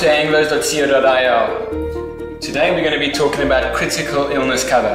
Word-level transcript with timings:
to 0.00 0.06
anglos.co.il. 0.06 1.68
Today 2.40 2.70
we're 2.70 2.80
going 2.80 2.98
to 2.98 3.06
be 3.06 3.10
talking 3.12 3.42
about 3.42 3.74
critical 3.76 4.30
illness 4.30 4.66
cover. 4.66 4.94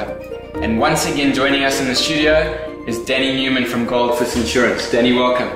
And 0.64 0.80
once 0.80 1.06
again, 1.06 1.32
joining 1.32 1.64
us 1.64 1.80
in 1.80 1.86
the 1.86 1.94
studio 1.94 2.84
is 2.88 3.06
Danny 3.06 3.36
Newman 3.36 3.66
from 3.66 3.86
Goldfuss 3.86 4.36
Insurance. 4.36 4.90
Danny, 4.90 5.14
welcome. 5.14 5.52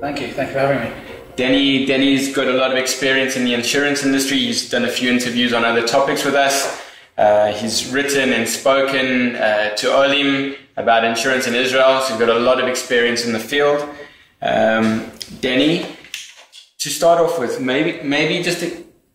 Thank 0.00 0.20
you. 0.20 0.32
Thank 0.32 0.48
you 0.48 0.54
for 0.54 0.58
having 0.58 0.90
me. 0.90 0.96
Danny, 1.36 1.86
Danny's 1.86 2.34
got 2.34 2.48
a 2.48 2.52
lot 2.52 2.72
of 2.72 2.76
experience 2.76 3.36
in 3.36 3.44
the 3.44 3.54
insurance 3.54 4.02
industry. 4.02 4.38
He's 4.38 4.68
done 4.68 4.84
a 4.86 4.90
few 4.90 5.08
interviews 5.08 5.52
on 5.52 5.64
other 5.64 5.86
topics 5.86 6.24
with 6.24 6.34
us. 6.34 6.82
Uh, 7.16 7.52
he's 7.52 7.92
written 7.92 8.32
and 8.32 8.48
spoken 8.48 9.36
uh, 9.36 9.76
to 9.76 9.94
Olim 9.94 10.56
about 10.76 11.04
insurance 11.04 11.46
in 11.46 11.54
Israel, 11.54 12.00
so 12.00 12.08
he's 12.08 12.18
got 12.18 12.28
a 12.28 12.40
lot 12.40 12.60
of 12.60 12.66
experience 12.66 13.24
in 13.24 13.32
the 13.32 13.38
field. 13.38 13.88
Um, 14.42 15.12
Danny, 15.40 15.86
to 16.84 16.90
start 16.90 17.18
off 17.18 17.38
with, 17.38 17.62
maybe 17.62 18.06
maybe 18.06 18.42
just 18.42 18.60
to, 18.60 18.66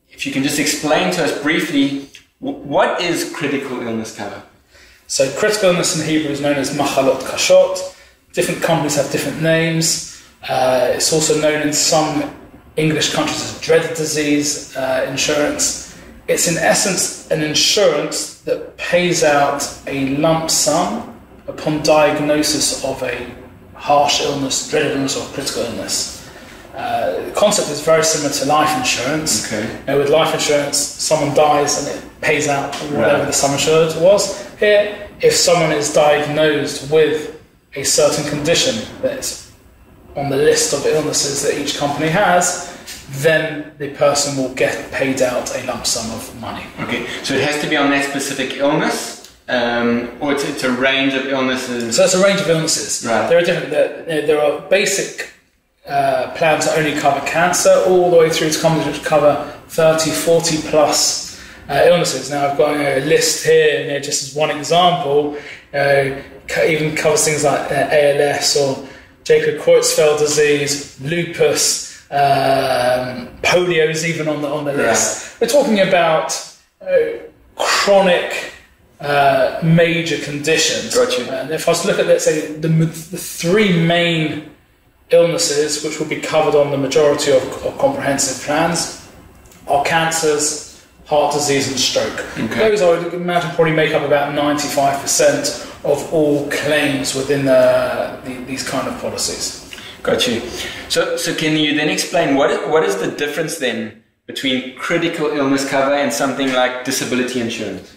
if 0.10 0.26
you 0.26 0.32
can 0.32 0.42
just 0.42 0.58
explain 0.58 1.14
to 1.14 1.24
us 1.24 1.40
briefly 1.44 2.10
what 2.40 3.00
is 3.00 3.32
critical 3.32 3.80
illness 3.82 4.16
cover. 4.16 4.42
So 5.06 5.32
critical 5.38 5.70
illness 5.70 5.96
in 5.96 6.08
Hebrew 6.08 6.32
is 6.32 6.42
known 6.42 6.56
as 6.56 6.76
machalot 6.76 7.20
kashot. 7.30 7.96
Different 8.34 8.64
companies 8.64 8.96
have 8.96 9.12
different 9.12 9.44
names. 9.44 10.20
Uh, 10.50 10.94
it's 10.96 11.14
also 11.14 11.40
known 11.40 11.62
in 11.62 11.72
some 11.72 12.34
English 12.76 13.14
countries 13.14 13.44
as 13.44 13.62
dreaded 13.62 13.96
disease 13.96 14.76
uh, 14.76 15.06
insurance. 15.08 15.96
It's 16.28 16.48
in 16.48 16.58
essence 16.58 17.30
an 17.30 17.44
insurance 17.44 18.42
that 18.48 18.78
pays 18.78 19.24
out 19.24 19.62
a 19.86 20.16
lump 20.18 20.50
sum 20.50 21.22
upon 21.48 21.84
diagnosis 21.84 22.84
of 22.84 23.04
a 23.04 23.30
harsh 23.76 24.22
illness, 24.22 24.68
dreaded 24.72 24.94
illness, 24.94 25.16
or 25.16 25.26
critical 25.36 25.62
illness. 25.66 26.19
Uh, 26.80 27.26
the 27.26 27.32
concept 27.32 27.70
is 27.70 27.82
very 27.82 28.04
similar 28.04 28.32
to 28.34 28.46
life 28.46 28.72
insurance. 28.78 29.46
Okay. 29.46 29.68
You 29.80 29.86
know, 29.88 29.98
with 30.00 30.10
life 30.10 30.34
insurance, 30.34 30.78
someone 30.78 31.36
dies 31.36 31.72
and 31.80 31.86
it 31.98 32.22
pays 32.22 32.48
out 32.48 32.74
whatever 32.76 33.18
Right. 33.20 33.26
the 33.28 33.34
sum 33.34 33.54
assured 33.54 33.94
was. 34.02 34.22
Here, 34.60 35.10
if 35.20 35.34
someone 35.36 35.74
is 35.74 35.92
diagnosed 35.94 36.90
with 36.90 37.38
a 37.76 37.84
certain 37.84 38.24
condition 38.30 38.76
that's 39.02 39.52
on 40.16 40.30
the 40.30 40.38
list 40.38 40.74
of 40.74 40.86
illnesses 40.86 41.44
that 41.44 41.60
each 41.62 41.78
company 41.78 42.08
has, 42.08 42.74
then 43.24 43.74
the 43.78 43.90
person 43.96 44.38
will 44.38 44.54
get 44.56 44.90
paid 44.92 45.22
out 45.22 45.54
a 45.58 45.66
lump 45.66 45.86
sum 45.86 46.10
of 46.12 46.24
money. 46.40 46.66
Okay, 46.80 47.06
so 47.24 47.34
it 47.34 47.42
has 47.44 47.62
to 47.62 47.68
be 47.70 47.76
on 47.76 47.90
that 47.90 48.06
specific 48.10 48.56
illness, 48.58 49.36
um, 49.50 50.10
or 50.22 50.32
it's, 50.32 50.46
it's 50.46 50.64
a 50.64 50.72
range 50.72 51.14
of 51.14 51.26
illnesses. 51.28 51.98
So 51.98 52.06
it's 52.06 52.16
a 52.16 52.24
range 52.24 52.40
of 52.40 52.50
illnesses. 52.50 53.06
Right. 53.06 53.28
There 53.28 53.38
are 53.38 53.44
different. 53.44 53.70
There, 53.72 54.26
there 54.28 54.42
are 54.42 54.62
basic 54.70 55.32
uh, 55.90 56.32
plans 56.36 56.66
that 56.66 56.78
only 56.78 57.00
cover 57.00 57.26
cancer, 57.26 57.84
all 57.88 58.12
the 58.12 58.18
way 58.18 58.30
through 58.30 58.52
to 58.52 58.62
companies 58.62 58.88
which 58.88 59.04
cover 59.04 59.52
30, 59.70 60.12
40 60.12 60.58
plus 60.70 61.42
uh, 61.70 61.84
illnesses. 61.86 62.30
Now 62.30 62.48
I've 62.48 62.58
got 62.58 62.76
a 62.76 63.04
list 63.06 63.46
here, 63.46 63.82
you 63.82 63.88
know, 63.88 64.00
just 64.00 64.24
as 64.24 64.36
one 64.36 64.52
example. 64.52 65.38
Uh, 65.74 66.22
even 66.66 66.96
covers 66.96 67.26
things 67.26 67.44
like 67.44 67.72
uh, 67.72 67.90
ALS 67.92 68.58
or 68.58 68.88
Jacob 69.24 69.62
Creutzfeldt 69.62 70.20
disease, 70.20 71.00
lupus, 71.02 71.90
um, 72.12 73.28
polio 73.44 73.88
is 73.88 74.04
even 74.06 74.28
on 74.28 74.42
the 74.42 74.48
on 74.48 74.66
the 74.66 74.74
list. 74.74 75.40
We're 75.40 75.48
talking 75.48 75.80
about 75.80 76.34
uh, 76.82 77.20
chronic 77.56 78.54
uh, 79.00 79.60
major 79.64 80.18
conditions. 80.24 80.96
Got 80.96 81.18
you. 81.20 81.26
And 81.26 81.52
if 81.52 81.68
I 81.68 81.72
was 81.72 81.82
to 81.82 81.88
look 81.88 82.00
at, 82.00 82.08
let's 82.08 82.26
say, 82.26 82.54
the, 82.54 82.68
the 82.68 83.18
three 83.18 83.72
main 83.86 84.50
illnesses 85.12 85.84
which 85.84 86.00
will 86.00 86.08
be 86.08 86.20
covered 86.20 86.56
on 86.56 86.72
the 86.72 86.78
majority 86.78 87.32
of, 87.32 87.44
of 87.66 87.78
comprehensive 87.78 88.46
plans 88.46 89.08
are 89.68 89.84
cancers, 89.84 90.86
heart 91.06 91.34
disease, 91.34 91.70
and 91.70 91.80
stroke. 91.80 92.20
Okay. 92.38 92.70
Those, 92.70 92.82
I 92.82 92.90
would 92.90 93.14
imagine, 93.14 93.52
probably 93.52 93.74
make 93.74 93.94
up 93.94 94.04
about 94.04 94.36
95% 94.36 95.66
of 95.86 96.14
all 96.14 96.50
claims 96.50 97.16
within 97.16 97.46
the, 97.46 98.20
the, 98.26 98.44
these 98.46 98.68
kind 98.68 98.88
of 98.88 99.00
policies. 99.00 99.74
Got 100.04 100.28
you. 100.28 100.42
So, 100.90 101.18
so 101.18 101.36
can 101.36 101.58
you 101.58 101.76
then 101.76 101.90
explain 101.90 102.36
what 102.36 102.52
is, 102.52 102.60
what 102.70 102.84
is 102.84 102.98
the 102.98 103.12
difference 103.12 103.58
then 103.58 104.04
between 104.28 104.76
critical 104.78 105.28
illness 105.28 105.68
cover 105.70 105.94
and 105.94 106.12
something 106.12 106.54
like 106.54 106.86
disability 106.86 107.42
insurance? 107.42 107.96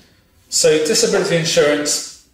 So, 0.48 0.78
disability 0.84 1.36
insurance 1.36 2.28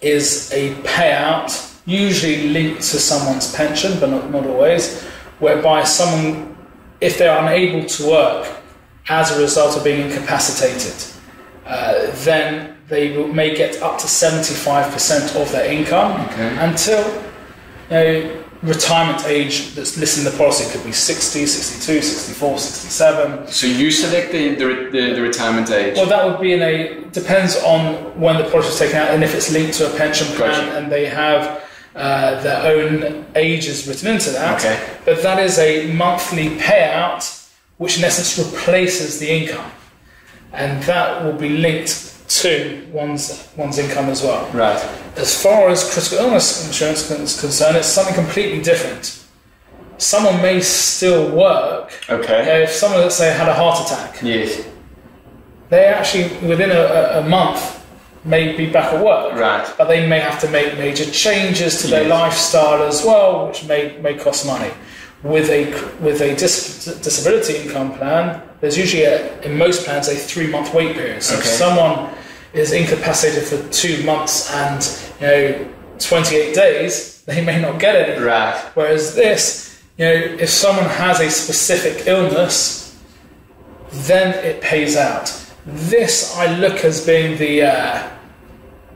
is 0.00 0.50
a 0.52 0.74
payout, 0.82 1.71
usually 1.84 2.48
linked 2.48 2.82
to 2.82 2.98
someone's 2.98 3.54
pension, 3.54 3.98
but 4.00 4.10
not, 4.10 4.30
not 4.30 4.46
always, 4.46 5.02
whereby 5.38 5.84
someone, 5.84 6.56
if 7.00 7.18
they're 7.18 7.38
unable 7.38 7.86
to 7.88 8.06
work 8.08 8.48
as 9.08 9.36
a 9.36 9.40
result 9.40 9.76
of 9.76 9.82
being 9.84 10.10
incapacitated, 10.10 10.94
uh, 11.66 12.10
then 12.24 12.76
they 12.88 13.16
will, 13.16 13.28
may 13.28 13.54
get 13.54 13.80
up 13.82 13.98
to 13.98 14.06
75% 14.06 15.40
of 15.40 15.50
their 15.52 15.70
income 15.70 16.20
Okay. 16.28 16.56
until 16.60 17.04
you 17.90 17.90
know, 17.90 18.44
retirement 18.62 19.24
age 19.26 19.74
that's 19.74 19.96
listed 19.98 20.24
in 20.24 20.32
the 20.32 20.38
policy 20.38 20.70
could 20.70 20.84
be 20.84 20.92
60, 20.92 21.46
62, 21.46 22.00
64, 22.02 22.58
67. 22.58 23.48
So 23.48 23.66
you 23.66 23.90
select 23.90 24.30
the, 24.30 24.54
the, 24.54 24.66
the, 24.92 25.12
the 25.14 25.20
retirement 25.22 25.70
age. 25.70 25.96
Well, 25.96 26.06
that 26.06 26.24
would 26.24 26.40
be 26.40 26.52
in 26.52 26.62
a 26.62 27.02
depends 27.10 27.56
on 27.64 27.94
when 28.20 28.36
the 28.38 28.44
policy 28.50 28.68
is 28.68 28.78
taken 28.78 28.96
out 28.96 29.08
and 29.10 29.24
if 29.24 29.34
it's 29.34 29.50
linked 29.52 29.74
to 29.78 29.92
a 29.92 29.96
pension 29.98 30.28
plan 30.36 30.66
Gotcha. 30.66 30.78
and 30.78 30.92
they 30.92 31.06
have 31.06 31.61
uh, 31.94 32.40
their 32.42 32.62
own 32.74 33.24
ages 33.34 33.86
written 33.86 34.08
into 34.14 34.30
that. 34.30 34.58
Okay. 34.58 34.98
But 35.04 35.22
that 35.22 35.38
is 35.38 35.58
a 35.58 35.92
monthly 35.92 36.50
payout, 36.56 37.50
which 37.78 37.98
in 37.98 38.04
essence 38.04 38.38
replaces 38.38 39.18
the 39.18 39.28
income, 39.30 39.70
and 40.52 40.82
that 40.84 41.24
will 41.24 41.34
be 41.34 41.50
linked 41.50 42.08
to 42.28 42.86
one's 42.92 43.46
one's 43.56 43.78
income 43.78 44.06
as 44.08 44.22
well. 44.22 44.48
right. 44.52 44.82
As 45.16 45.40
far 45.42 45.68
as 45.68 45.92
critical 45.92 46.24
illness 46.24 46.66
insurance 46.66 47.10
is 47.10 47.38
concerned, 47.38 47.76
it's 47.76 47.86
something 47.88 48.14
completely 48.14 48.62
different. 48.62 49.18
Someone 49.98 50.40
may 50.40 50.60
still 50.62 51.30
work. 51.36 51.92
Okay. 52.08 52.62
If 52.62 52.70
someone, 52.70 53.02
let's 53.02 53.16
say, 53.16 53.30
had 53.34 53.48
a 53.48 53.54
heart 53.54 53.84
attack, 53.86 54.20
Yes. 54.22 54.62
they 55.68 55.84
actually 55.84 56.28
within 56.48 56.70
a- 56.70 57.18
a 57.18 57.22
month 57.28 57.81
may 58.24 58.56
be 58.56 58.66
back 58.66 58.92
at 58.92 59.04
work 59.04 59.34
Right. 59.34 59.66
but 59.76 59.88
they 59.88 60.06
may 60.06 60.20
have 60.20 60.38
to 60.40 60.48
make 60.48 60.78
major 60.78 61.04
changes 61.10 61.80
to 61.82 61.88
their 61.88 62.02
Yes. 62.02 62.10
lifestyle 62.10 62.82
as 62.84 63.04
well 63.04 63.48
which 63.48 63.64
may, 63.64 63.96
may 64.00 64.14
cost 64.14 64.46
money 64.46 64.70
with 65.22 65.48
a 65.50 65.64
with 66.00 66.20
a 66.20 66.34
dis- 66.36 66.84
disability 67.02 67.56
income 67.56 67.92
plan 67.98 68.40
there's 68.60 68.76
usually 68.78 69.04
a, 69.04 69.40
in 69.42 69.56
most 69.58 69.84
plans 69.84 70.08
a 70.08 70.14
three 70.14 70.46
month 70.46 70.72
wait 70.74 70.94
period 70.94 71.22
so 71.22 71.34
if 71.36 71.44
someone 71.44 72.10
is 72.52 72.72
incapacitated 72.72 73.44
for 73.48 73.58
two 73.72 74.02
months 74.04 74.52
and 74.52 74.78
you 75.20 75.26
know 75.26 75.68
28 75.98 76.54
days 76.54 77.22
they 77.26 77.44
may 77.44 77.60
not 77.60 77.78
get 77.80 77.94
it 77.96 78.20
Right. 78.20 78.56
Whereas 78.74 79.14
this, 79.14 79.80
you 79.96 80.04
know, 80.04 80.12
if 80.12 80.48
someone 80.50 80.86
has 80.86 81.20
a 81.20 81.30
specific 81.30 82.06
illness, 82.08 82.98
then 84.08 84.34
it 84.44 84.60
pays 84.60 84.96
out. 84.96 85.28
This 85.64 86.36
I 86.36 86.56
look 86.56 86.84
as 86.84 87.06
being 87.06 87.38
the 87.38 87.62
uh, 87.62 88.10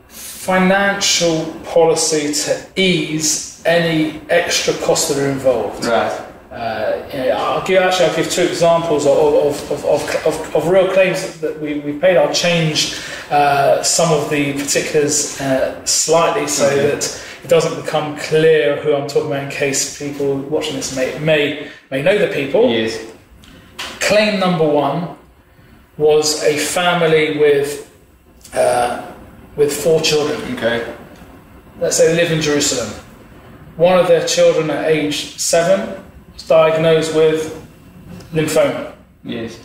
financial 0.09 1.45
policy 1.65 2.33
to 2.33 2.67
ease 2.75 3.61
any 3.65 4.21
extra 4.29 4.73
costs 4.75 5.09
that 5.09 5.21
are 5.21 5.29
involved. 5.29 5.85
Right. 5.85 6.23
Uh, 6.51 7.07
you 7.11 7.19
know, 7.19 7.29
I'll 7.37 7.65
give 7.65 7.81
actually 7.83 8.05
I'll 8.05 8.15
give 8.15 8.31
two 8.31 8.43
examples 8.43 9.05
of, 9.05 9.17
of, 9.17 9.71
of, 9.71 9.85
of, 9.85 10.25
of, 10.25 10.55
of 10.55 10.67
real 10.67 10.91
claims 10.91 11.39
that 11.39 11.59
we, 11.61 11.79
we 11.79 11.99
paid. 11.99 12.17
I'll 12.17 12.33
change 12.33 12.99
uh, 13.29 13.83
some 13.83 14.11
of 14.11 14.29
the 14.29 14.53
particulars 14.53 15.39
uh, 15.39 15.85
slightly 15.85 16.47
so 16.47 16.65
Okay. 16.67 16.89
that 16.89 17.23
it 17.43 17.47
doesn't 17.47 17.81
become 17.81 18.17
clear 18.17 18.81
who 18.81 18.95
I'm 18.95 19.07
talking 19.07 19.27
about 19.27 19.43
in 19.43 19.49
case 19.51 19.99
people 19.99 20.37
watching 20.37 20.75
this 20.75 20.95
may 20.95 21.17
may, 21.19 21.69
may 21.91 22.01
know 22.01 22.17
the 22.17 22.33
people. 22.33 22.69
Yes. 22.69 23.05
Claim 23.99 24.39
number 24.39 24.67
one 24.67 25.16
was 25.97 26.43
a 26.43 26.57
family 26.57 27.37
with 27.37 27.83
uh, 28.53 29.11
with 29.55 29.73
four 29.83 29.99
children 30.01 30.39
Okay. 30.55 30.95
let's 31.79 31.97
say 31.97 32.07
they 32.13 32.21
live 32.21 32.31
in 32.31 32.41
Jerusalem. 32.41 32.89
One 33.75 33.99
of 33.99 34.07
their 34.07 34.25
children 34.27 34.69
at 34.69 34.85
age 34.85 35.37
seven 35.37 36.03
was 36.33 36.43
diagnosed 36.47 37.15
with 37.15 37.53
lymphoma. 38.33 38.93
Yes. 39.23 39.59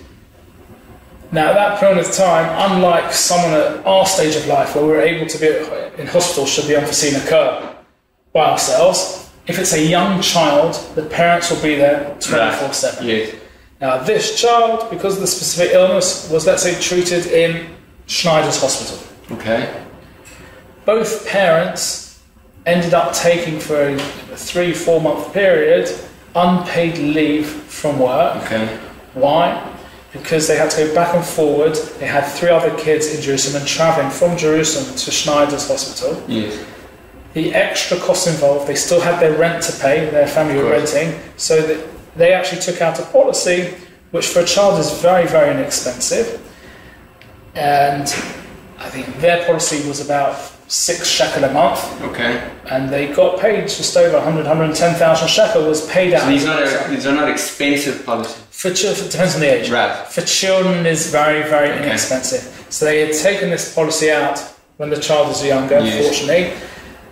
Now, 1.31 1.49
at 1.49 1.55
that 1.55 1.81
point 1.81 1.99
of 1.99 2.13
time, 2.13 2.73
unlike 2.73 3.11
someone 3.13 3.55
at 3.55 3.87
our 3.87 4.05
stage 4.05 4.37
of 4.37 4.47
life 4.47 4.75
where 4.75 4.85
we're 4.85 5.01
able 5.01 5.27
to 5.27 5.39
be 5.39 5.49
in 6.01 6.07
hospital 6.07 6.45
should 6.45 6.65
the 6.67 6.77
unforeseen 6.77 7.15
occur 7.17 7.75
by 8.35 8.51
ourselves, 8.51 9.31
if 9.47 9.59
it's 9.59 9.73
a 9.73 9.83
young 9.83 10.21
child, 10.21 10.75
the 10.95 11.03
parents 11.07 11.51
will 11.51 11.63
be 11.63 11.75
there 11.75 12.15
24 12.21 12.73
7. 12.75 13.07
Yes. 13.07 13.35
Now, 13.83 13.99
this 13.99 14.41
child, 14.41 14.89
because 14.91 15.17
of 15.17 15.23
the 15.23 15.27
specific 15.27 15.75
illness, 15.75 16.31
was, 16.31 16.47
let's 16.47 16.63
say, 16.63 16.81
treated 16.81 17.27
in 17.27 17.75
Schneider's 18.07 18.61
hospital. 18.61 18.99
Okay. 19.33 19.85
both 20.85 21.27
parents 21.27 22.21
ended 22.67 22.95
up 22.95 23.13
taking 23.13 23.59
for 23.59 23.89
a 23.89 23.99
three, 24.37 24.73
four 24.73 25.01
month 25.01 25.33
period 25.33 25.89
unpaid 26.35 26.97
leave 26.99 27.47
from 27.47 27.99
work. 27.99 28.45
Okay. 28.45 28.67
Why? 29.15 29.47
Because 30.13 30.47
they 30.47 30.57
had 30.57 30.71
to 30.73 30.87
go 30.87 30.95
back 30.95 31.15
and 31.15 31.25
forward. 31.25 31.75
They 31.99 32.07
had 32.07 32.25
three 32.25 32.51
other 32.51 32.77
kids 32.79 33.15
in 33.15 33.21
Jerusalem 33.21 33.63
and 33.63 33.69
traveling 33.69 34.11
from 34.11 34.37
Jerusalem 34.37 34.95
to 34.95 35.11
Schneider's 35.11 35.67
hospital. 35.67 36.23
Yes. 36.29 36.65
The 37.33 37.55
extra 37.55 37.99
costs 37.99 38.27
involved, 38.27 38.69
they 38.69 38.75
still 38.75 39.01
had 39.01 39.19
their 39.21 39.37
rent 39.37 39.63
to 39.65 39.73
pay, 39.81 40.09
their 40.11 40.27
family 40.27 40.57
were 40.57 40.71
renting, 40.71 41.19
so 41.37 41.61
that 41.63 41.89
they 42.17 42.33
actually 42.33 42.61
took 42.61 42.81
out 42.81 42.99
a 42.99 43.05
policy 43.07 43.75
which 44.11 44.27
for 44.27 44.41
a 44.41 44.45
child 44.45 44.79
is 44.79 45.01
very, 45.01 45.27
very 45.27 45.51
inexpensive. 45.51 46.41
And 47.55 48.03
I 48.79 48.89
think 48.91 49.21
their 49.21 49.45
policy 49.47 49.87
was 49.89 50.01
about 50.01 50.37
six 50.69 51.09
shekel 51.09 51.45
a 51.45 51.53
month, 51.53 51.81
Okay. 52.03 52.43
and 52.71 52.89
they 52.89 53.09
got 53.13 53.39
paid 53.39 53.69
just 53.69 53.95
over 53.97 54.17
100, 54.17 54.47
110,000 54.47 55.29
shekel 55.29 55.65
was 55.69 55.87
paid 55.89 56.15
out. 56.15 56.23
So 56.23 56.29
these 56.29 56.47
are 56.47 56.61
not 56.61 56.91
these 56.91 57.07
are 57.07 57.13
not 57.15 57.29
expensive 57.29 58.05
policies. 58.07 58.37
For 58.51 58.73
children, 58.73 59.09
depends 59.11 59.35
on 59.35 59.41
the 59.41 59.53
age. 59.61 59.71
Right. 59.71 59.95
For 60.09 60.23
children, 60.23 60.87
is 60.87 61.11
very, 61.11 61.43
very 61.43 61.71
Okay. 61.73 61.83
inexpensive. 61.85 62.49
So 62.71 62.85
they 62.87 63.01
had 63.01 63.13
taken 63.15 63.51
this 63.51 63.75
policy 63.75 64.11
out 64.11 64.41
when 64.79 64.89
the 64.91 64.97
child 65.01 65.29
was 65.29 65.45
younger, 65.45 65.81
Yes. 65.81 66.07
fortunately, 66.07 66.53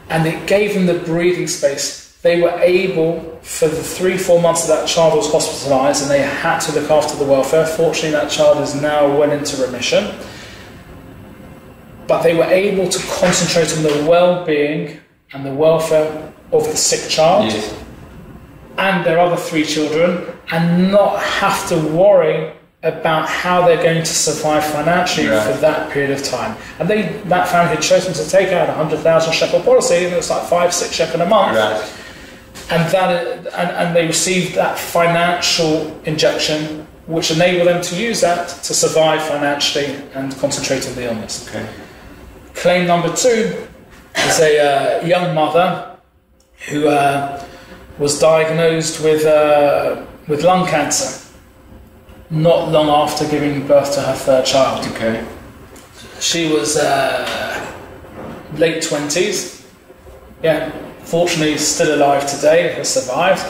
and 0.08 0.26
it 0.26 0.46
gave 0.46 0.74
them 0.74 0.86
the 0.86 0.94
breathing 0.94 1.48
space. 1.48 2.09
They 2.22 2.40
were 2.42 2.58
able, 2.60 3.38
for 3.40 3.66
the 3.68 3.82
three, 3.82 4.18
four 4.18 4.42
months 4.42 4.66
that 4.66 4.80
that 4.80 4.88
child 4.88 5.16
was 5.16 5.28
hospitalised, 5.32 6.02
and 6.02 6.10
they 6.10 6.20
had 6.20 6.58
to 6.60 6.72
look 6.78 6.90
after 6.90 7.16
the 7.16 7.24
welfare. 7.24 7.64
Fortunately, 7.66 8.10
that 8.10 8.30
child 8.30 8.58
is 8.60 8.74
now 8.74 9.06
well 9.18 9.30
into 9.30 9.56
remission. 9.62 10.14
But 12.06 12.22
they 12.22 12.34
were 12.36 12.44
able 12.44 12.88
to 12.88 12.98
concentrate 13.20 13.74
on 13.76 13.82
the 13.84 14.06
well-being 14.08 14.98
and 15.32 15.46
the 15.46 15.54
welfare 15.54 16.32
of 16.52 16.64
the 16.64 16.76
sick 16.76 17.08
child 17.08 17.46
Yes. 17.52 17.72
and 18.76 19.04
their 19.06 19.18
other 19.20 19.36
three 19.36 19.64
children 19.64 20.26
and 20.50 20.90
not 20.90 21.20
have 21.22 21.68
to 21.68 21.76
worry 21.78 22.52
about 22.82 23.28
how 23.28 23.64
they're 23.66 23.82
going 23.82 24.00
to 24.02 24.06
survive 24.12 24.64
financially 24.64 25.28
Right. 25.28 25.42
for 25.46 25.52
that 25.60 25.90
period 25.90 26.10
of 26.10 26.24
time. 26.24 26.56
And 26.80 26.88
they 26.88 27.02
that 27.26 27.46
family 27.48 27.74
had 27.76 27.82
chosen 27.82 28.12
to 28.14 28.28
take 28.28 28.48
out 28.52 28.68
a 28.68 28.72
hundred 28.72 28.98
thousand 29.00 29.32
shekel 29.32 29.60
policy, 29.60 30.04
and 30.04 30.12
it 30.12 30.16
was 30.16 30.30
like 30.30 30.42
five, 30.44 30.74
six 30.74 30.92
shekel 30.92 31.20
a 31.20 31.26
month, 31.26 31.56
Right. 31.56 31.80
And 32.70 32.90
that 32.92 33.46
and, 33.54 33.70
and 33.70 33.96
they 33.96 34.06
received 34.06 34.54
that 34.54 34.78
financial 34.78 36.00
injection, 36.04 36.86
which 37.06 37.30
enabled 37.30 37.68
them 37.68 37.82
to 37.82 37.96
use 37.96 38.20
that 38.20 38.48
to 38.48 38.74
survive 38.74 39.22
financially 39.22 39.96
and 40.14 40.36
concentrate 40.38 40.86
on 40.88 40.94
the 40.94 41.06
illness. 41.06 41.48
Okay. 41.48 41.68
Claim 42.54 42.86
number 42.86 43.08
two 43.14 43.66
is 44.16 44.40
a 44.40 45.00
uh, 45.00 45.06
young 45.06 45.34
mother 45.34 45.96
who 46.68 46.88
uh, 46.88 47.44
was 47.98 48.18
diagnosed 48.18 49.02
with, 49.02 49.24
uh, 49.24 50.04
with 50.28 50.44
lung 50.44 50.66
cancer 50.66 51.20
not 52.30 52.70
long 52.70 52.88
after 52.88 53.28
giving 53.28 53.66
birth 53.66 53.92
to 53.94 54.00
her 54.00 54.14
third 54.14 54.46
child. 54.46 54.86
Okay. 54.92 55.24
She 56.20 56.52
was 56.52 56.76
uh, 56.76 57.76
late 58.54 58.82
20s. 58.82 59.66
Yeah, 60.42 60.70
fortunately, 61.10 61.58
still 61.58 61.94
alive 61.96 62.24
today, 62.30 62.72
has 62.74 62.88
survived, 62.94 63.44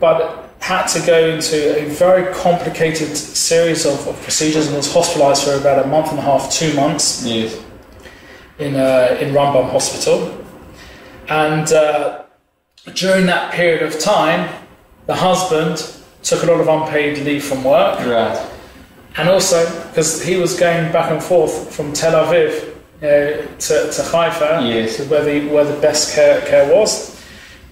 but 0.00 0.48
had 0.60 0.86
to 0.86 1.00
go 1.06 1.28
into 1.28 1.56
a 1.78 1.84
very 1.90 2.32
complicated 2.34 3.16
series 3.16 3.84
of, 3.86 4.06
of 4.08 4.20
procedures 4.22 4.66
and 4.66 4.76
was 4.76 4.92
hospitalized 4.92 5.44
for 5.44 5.54
about 5.54 5.84
a 5.84 5.86
month 5.88 6.10
and 6.10 6.18
a 6.18 6.22
half, 6.22 6.50
two 6.50 6.74
months 6.74 7.24
Yes. 7.24 7.56
in, 8.58 8.74
uh, 8.74 9.16
in 9.20 9.32
Rambam 9.32 9.70
Hospital. 9.70 10.44
And 11.28 11.70
uh, 11.72 12.22
during 12.94 13.26
that 13.26 13.52
period 13.52 13.82
of 13.82 13.98
time, 13.98 14.48
the 15.06 15.14
husband 15.14 15.94
took 16.22 16.42
a 16.42 16.46
lot 16.46 16.60
of 16.60 16.68
unpaid 16.68 17.18
leave 17.18 17.44
from 17.44 17.62
work, 17.64 17.98
Right. 18.00 18.38
and 19.16 19.28
also 19.28 19.64
because 19.88 20.22
he 20.22 20.36
was 20.36 20.58
going 20.58 20.90
back 20.92 21.10
and 21.10 21.22
forth 21.22 21.74
from 21.74 21.92
Tel 21.92 22.12
Aviv 22.24 22.67
you 23.02 23.08
know, 23.08 23.46
to, 23.58 23.92
to 23.92 24.02
Haifa, 24.02 24.62
Yes. 24.64 24.96
to 24.96 25.04
where 25.04 25.24
the, 25.24 25.48
where 25.48 25.64
the 25.64 25.78
best 25.80 26.14
care, 26.14 26.40
care 26.42 26.72
was, 26.74 27.20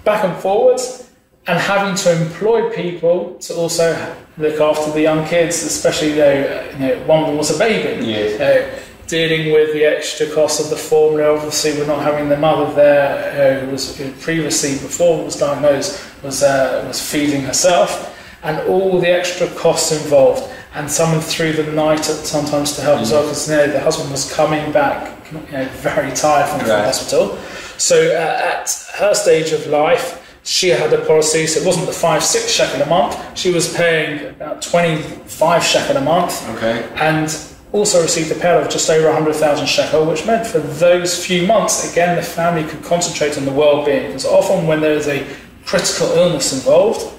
back 0.04 0.24
and 0.24 0.36
forwards, 0.42 1.10
and 1.48 1.58
having 1.58 1.94
to 1.94 2.22
employ 2.24 2.70
people 2.70 3.34
to 3.40 3.54
also 3.54 3.94
look 4.38 4.60
after 4.60 4.90
the 4.92 5.00
young 5.00 5.24
kids, 5.26 5.62
especially 5.62 6.14
know, 6.16 6.68
you 6.72 6.78
know 6.78 7.02
one 7.06 7.20
of 7.22 7.26
them 7.28 7.36
was 7.36 7.54
a 7.54 7.58
baby 7.58 8.04
Yes. 8.06 8.40
uh, 8.40 8.82
dealing 9.06 9.52
with 9.52 9.72
the 9.72 9.84
extra 9.84 10.26
cost 10.34 10.60
of 10.60 10.68
the 10.70 10.76
formula. 10.76 11.36
Obviously, 11.36 11.72
we're 11.78 11.86
not 11.86 12.02
having 12.02 12.28
the 12.28 12.36
mother 12.36 12.72
there 12.74 13.60
uh, 13.60 13.64
who 13.64 13.70
was 13.70 13.96
who 13.96 14.10
previously, 14.14 14.72
before 14.72 15.24
was 15.24 15.36
diagnosed, 15.36 16.02
was 16.24 16.42
uh, 16.42 16.84
was 16.88 17.00
feeding 17.00 17.42
herself, 17.42 18.12
and 18.42 18.58
all 18.68 19.00
the 19.00 19.08
extra 19.08 19.46
costs 19.50 19.92
involved. 19.92 20.42
And 20.76 20.90
someone 20.90 21.20
through 21.20 21.54
the 21.54 21.64
night 21.72 22.00
at 22.00 22.16
sometimes 22.26 22.76
to 22.76 22.82
help 22.82 23.00
as 23.00 23.10
well, 23.10 23.22
because 23.22 23.48
you 23.48 23.56
know, 23.56 23.66
the 23.72 23.80
husband 23.80 24.10
was 24.10 24.30
coming 24.32 24.70
back, 24.72 25.26
you 25.32 25.38
know, 25.38 25.64
very 25.90 26.12
tired 26.12 26.48
from, 26.50 26.60
from 26.60 26.68
Right. 26.68 26.84
hospital. 26.84 27.38
So 27.78 27.96
uh, 28.14 28.52
at 28.60 28.68
her 28.98 29.14
stage 29.14 29.52
of 29.52 29.66
life. 29.66 30.22
She 30.48 30.68
had 30.68 30.92
a 30.92 31.04
policy, 31.04 31.44
so 31.48 31.60
it 31.60 31.66
wasn't 31.66 31.86
the 31.86 31.92
five, 31.92 32.22
six 32.22 32.52
shekel 32.52 32.80
a 32.80 32.86
month. 32.86 33.16
She 33.36 33.50
was 33.50 33.74
paying 33.74 34.26
about 34.28 34.62
25 34.62 35.64
shekel 35.64 35.96
a 35.96 36.00
month 36.00 36.48
Okay. 36.50 36.88
and 36.94 37.36
also 37.72 38.00
received 38.00 38.30
a 38.30 38.36
payout 38.36 38.62
of 38.64 38.68
just 38.70 38.88
over 38.88 39.06
100,000 39.08 39.66
shekel, 39.66 40.04
which 40.06 40.24
meant 40.24 40.46
for 40.46 40.60
those 40.60 41.26
few 41.26 41.44
months, 41.48 41.90
again, 41.90 42.14
the 42.14 42.22
family 42.22 42.62
could 42.62 42.84
concentrate 42.84 43.36
on 43.36 43.44
the 43.44 43.50
well-being. 43.50 44.06
Because 44.06 44.24
often 44.24 44.68
when 44.68 44.80
there 44.80 44.92
is 44.94 45.08
a 45.08 45.26
critical 45.64 46.06
illness 46.12 46.52
involved, 46.52 47.12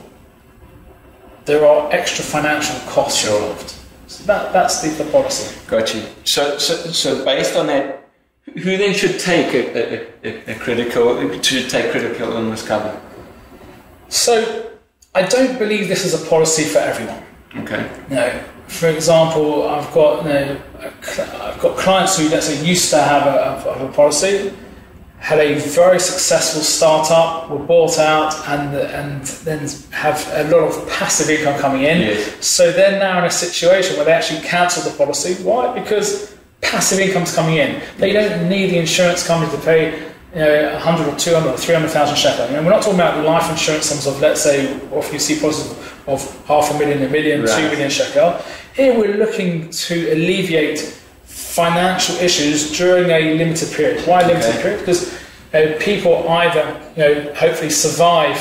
there 1.47 1.65
are 1.65 1.91
extra 1.91 2.23
financial 2.23 2.77
costs 2.91 3.21
Sure. 3.21 3.35
involved. 3.35 3.73
So 4.07 4.23
that, 4.25 4.53
that's 4.53 4.81
the, 4.81 4.89
the 5.03 5.09
policy. 5.09 5.55
Got 5.67 5.95
you. 5.95 6.03
So, 6.23 6.57
so, 6.57 6.75
so 6.75 7.25
based 7.25 7.55
on 7.55 7.67
that, 7.67 8.07
who 8.53 8.77
then 8.77 8.93
should 8.93 9.19
take 9.19 9.53
a, 9.53 9.63
a, 9.75 10.07
a, 10.23 10.55
a 10.55 10.59
critical 10.59 11.41
should 11.41 11.69
take 11.69 11.91
critical 11.91 12.31
illness 12.31 12.65
cover? 12.65 12.99
So 14.09 14.71
I 15.13 15.23
don't 15.23 15.57
believe 15.57 15.87
this 15.87 16.05
is 16.05 16.13
a 16.13 16.29
policy 16.29 16.63
for 16.63 16.79
everyone. 16.79 17.23
Okay. 17.57 17.89
No. 18.09 18.43
For 18.67 18.87
example, 18.89 19.67
I've 19.67 19.91
got 19.93 20.23
you 20.23 20.29
know, 20.29 20.61
I've 20.81 21.59
got 21.59 21.77
clients 21.77 22.17
who 22.17 22.29
let's 22.29 22.47
say 22.47 22.65
used 22.65 22.89
to 22.91 23.01
have 23.01 23.25
a, 23.25 23.61
have 23.73 23.81
a 23.81 23.91
policy, 23.91 24.53
had 25.27 25.39
a 25.39 25.55
very 25.81 25.99
successful 25.99 26.61
startup, 26.61 27.49
were 27.49 27.59
bought 27.73 27.97
out, 27.99 28.31
and 28.53 28.73
and 28.99 29.21
then 29.47 29.59
have 29.91 30.19
a 30.41 30.43
lot 30.53 30.63
of 30.69 30.73
passive 30.97 31.29
income 31.35 31.59
coming 31.59 31.83
in. 31.91 31.97
Yes. 31.99 32.45
So 32.55 32.71
they're 32.71 32.97
now 33.07 33.15
in 33.19 33.25
a 33.25 33.31
situation 33.47 33.97
where 33.97 34.05
they 34.05 34.13
actually 34.19 34.41
cancel 34.53 34.81
the 34.89 34.95
policy. 34.97 35.31
Why? 35.43 35.63
Because 35.79 36.09
passive 36.61 36.99
income's 37.05 37.33
coming 37.35 37.57
in. 37.57 37.81
They 37.97 38.13
don't 38.13 38.47
need 38.53 38.67
the 38.73 38.77
insurance 38.85 39.21
company 39.27 39.51
to 39.55 39.61
pay. 39.71 39.81
You 40.35 40.43
know, 40.43 40.73
100 40.73 41.07
or 41.11 41.15
200 41.17 41.49
or 41.53 41.57
300,000 41.57 42.15
shekel. 42.15 42.45
And 42.45 42.65
we're 42.65 42.71
not 42.77 42.83
talking 42.83 42.99
about 42.99 43.23
life 43.25 43.49
insurance 43.49 43.85
sums 43.85 44.05
of, 44.07 44.19
let's 44.21 44.41
say, 44.41 44.57
often 44.91 45.13
you 45.13 45.19
see 45.19 45.39
policies 45.39 45.71
of 46.05 46.19
half 46.45 46.69
a 46.69 46.77
million, 46.77 47.01
a 47.01 47.09
million, 47.09 47.39
two 47.41 47.47
Right. 47.47 47.71
million 47.71 47.89
shekel. 47.89 48.29
Here 48.75 48.93
we're 48.99 49.17
looking 49.23 49.69
to 49.87 49.95
alleviate 50.15 50.79
financial 51.23 52.15
issues 52.17 52.77
during 52.77 53.09
a 53.09 53.33
limited 53.35 53.69
period. 53.77 54.05
Why 54.05 54.19
limited 54.27 54.49
Okay. 54.51 54.61
period? 54.61 54.79
Because 54.81 55.01
uh, 55.57 55.77
people 55.79 56.27
either, 56.29 56.65
you 56.95 57.03
know, 57.03 57.33
hopefully 57.33 57.69
survive 57.71 58.37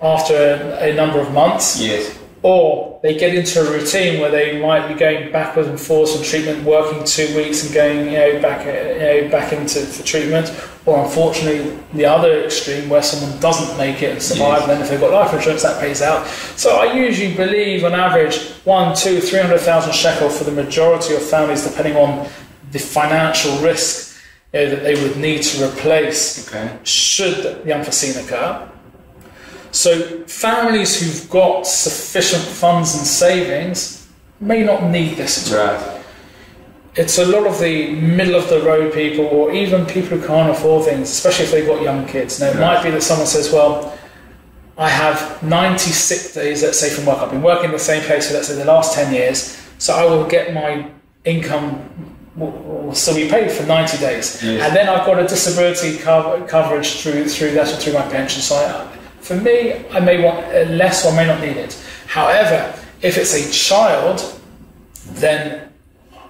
after 0.00 0.34
a, 0.34 0.90
a 0.90 0.94
number 0.94 1.20
of 1.20 1.32
months, 1.32 1.80
Yes. 1.80 2.18
or 2.42 2.98
they 3.02 3.16
get 3.16 3.34
into 3.34 3.60
a 3.60 3.70
routine 3.70 4.20
where 4.20 4.30
they 4.30 4.60
might 4.60 4.86
be 4.88 4.94
going 4.94 5.30
backwards 5.32 5.68
and 5.68 5.80
forwards 5.80 6.14
from 6.14 6.24
treatment, 6.24 6.64
working 6.64 7.04
two 7.04 7.36
weeks 7.36 7.64
and 7.64 7.72
going, 7.74 8.06
you 8.06 8.18
know, 8.18 8.40
back, 8.42 8.66
you 8.66 8.98
know, 9.00 9.28
back 9.30 9.52
into 9.52 9.80
for 9.80 10.02
treatment, 10.04 10.46
or 10.86 11.02
unfortunately 11.04 11.78
the 11.94 12.04
other 12.04 12.44
extreme 12.44 12.88
where 12.88 13.02
someone 13.02 13.38
doesn't 13.40 13.76
make 13.78 14.02
it 14.02 14.10
and 14.10 14.22
survive, 14.22 14.58
Yes. 14.58 14.62
and 14.62 14.70
then 14.72 14.80
if 14.82 14.88
they've 14.90 15.00
got 15.00 15.12
life 15.12 15.32
insurance, 15.34 15.62
that 15.62 15.80
pays 15.80 16.02
out. 16.02 16.26
So 16.56 16.76
I 16.76 16.92
usually 16.94 17.34
believe, 17.34 17.84
on 17.84 17.94
average, 17.94 18.36
one, 18.64 18.94
two, 18.96 19.20
three 19.20 19.38
hundred 19.40 19.60
thousand 19.60 19.94
shekel 19.94 20.28
for 20.28 20.44
the 20.44 20.52
majority 20.52 21.14
of 21.14 21.22
families, 21.22 21.62
depending 21.64 21.96
on 21.96 22.28
the 22.72 22.78
financial 22.80 23.56
risk 23.58 24.08
you 24.08 24.11
know, 24.52 24.70
that 24.70 24.82
they 24.82 24.94
would 25.02 25.16
need 25.16 25.42
to 25.42 25.64
replace 25.68 26.46
Okay. 26.48 26.70
should 26.84 27.64
the 27.64 27.74
unforeseen 27.74 28.16
occur. 28.22 28.68
So 29.70 30.24
families 30.26 31.00
who've 31.00 31.30
got 31.30 31.66
sufficient 31.66 32.42
funds 32.42 32.94
and 32.94 33.06
savings 33.06 34.06
may 34.40 34.62
not 34.62 34.84
need 34.90 35.16
this 35.16 35.50
at 35.50 35.58
all. 35.58 35.66
Right. 35.74 35.98
It's 36.94 37.16
a 37.18 37.24
lot 37.24 37.46
of 37.46 37.58
the 37.58 37.92
middle 37.92 38.34
of 38.34 38.50
the 38.50 38.60
road 38.60 38.92
people 38.92 39.24
or 39.26 39.50
even 39.52 39.86
people 39.86 40.18
who 40.18 40.26
can't 40.26 40.50
afford 40.50 40.84
things, 40.84 41.08
especially 41.10 41.46
if 41.46 41.50
they've 41.52 41.66
got 41.66 41.80
young 41.80 42.06
kids. 42.06 42.38
Now 42.38 42.48
it 42.48 42.56
Right. 42.56 42.60
might 42.74 42.82
be 42.84 42.90
that 42.90 43.02
someone 43.02 43.26
says, 43.26 43.50
well, 43.50 43.94
I 44.76 44.90
have 44.90 45.42
96 45.42 46.34
days, 46.34 46.62
let's 46.62 46.78
say, 46.78 46.90
from 46.90 47.06
work. 47.06 47.18
I've 47.18 47.30
been 47.30 47.42
working 47.42 47.66
in 47.66 47.72
the 47.72 47.78
same 47.78 48.02
place 48.02 48.28
for, 48.28 48.34
let's 48.34 48.48
say, 48.48 48.56
the 48.56 48.64
last 48.66 48.94
10 48.94 49.14
years, 49.14 49.56
so 49.78 49.94
I 49.94 50.04
will 50.04 50.24
get 50.24 50.52
my 50.52 50.86
income 51.24 51.88
will, 52.36 52.50
we 52.88 52.94
still 52.94 53.14
be 53.14 53.28
paid 53.28 53.50
for 53.50 53.64
90 53.66 53.98
days. 53.98 54.42
Yes. 54.42 54.66
And 54.66 54.76
then 54.76 54.88
I've 54.88 55.06
got 55.06 55.18
a 55.18 55.26
disability 55.26 55.98
cover, 55.98 56.44
coverage 56.46 57.00
through 57.02 57.26
through 57.28 57.52
that 57.52 57.68
or 57.72 57.76
through 57.76 57.94
my 57.94 58.02
pension. 58.08 58.42
So 58.42 58.56
I, 58.56 58.96
for 59.20 59.36
me, 59.36 59.86
I 59.90 60.00
may 60.00 60.22
want 60.22 60.38
uh, 60.46 60.64
less 60.72 61.04
or 61.06 61.12
may 61.14 61.26
not 61.26 61.40
need 61.40 61.56
it. 61.56 61.74
However, 62.06 62.74
if 63.02 63.16
it's 63.16 63.34
a 63.34 63.50
child, 63.52 64.40
then 65.14 65.68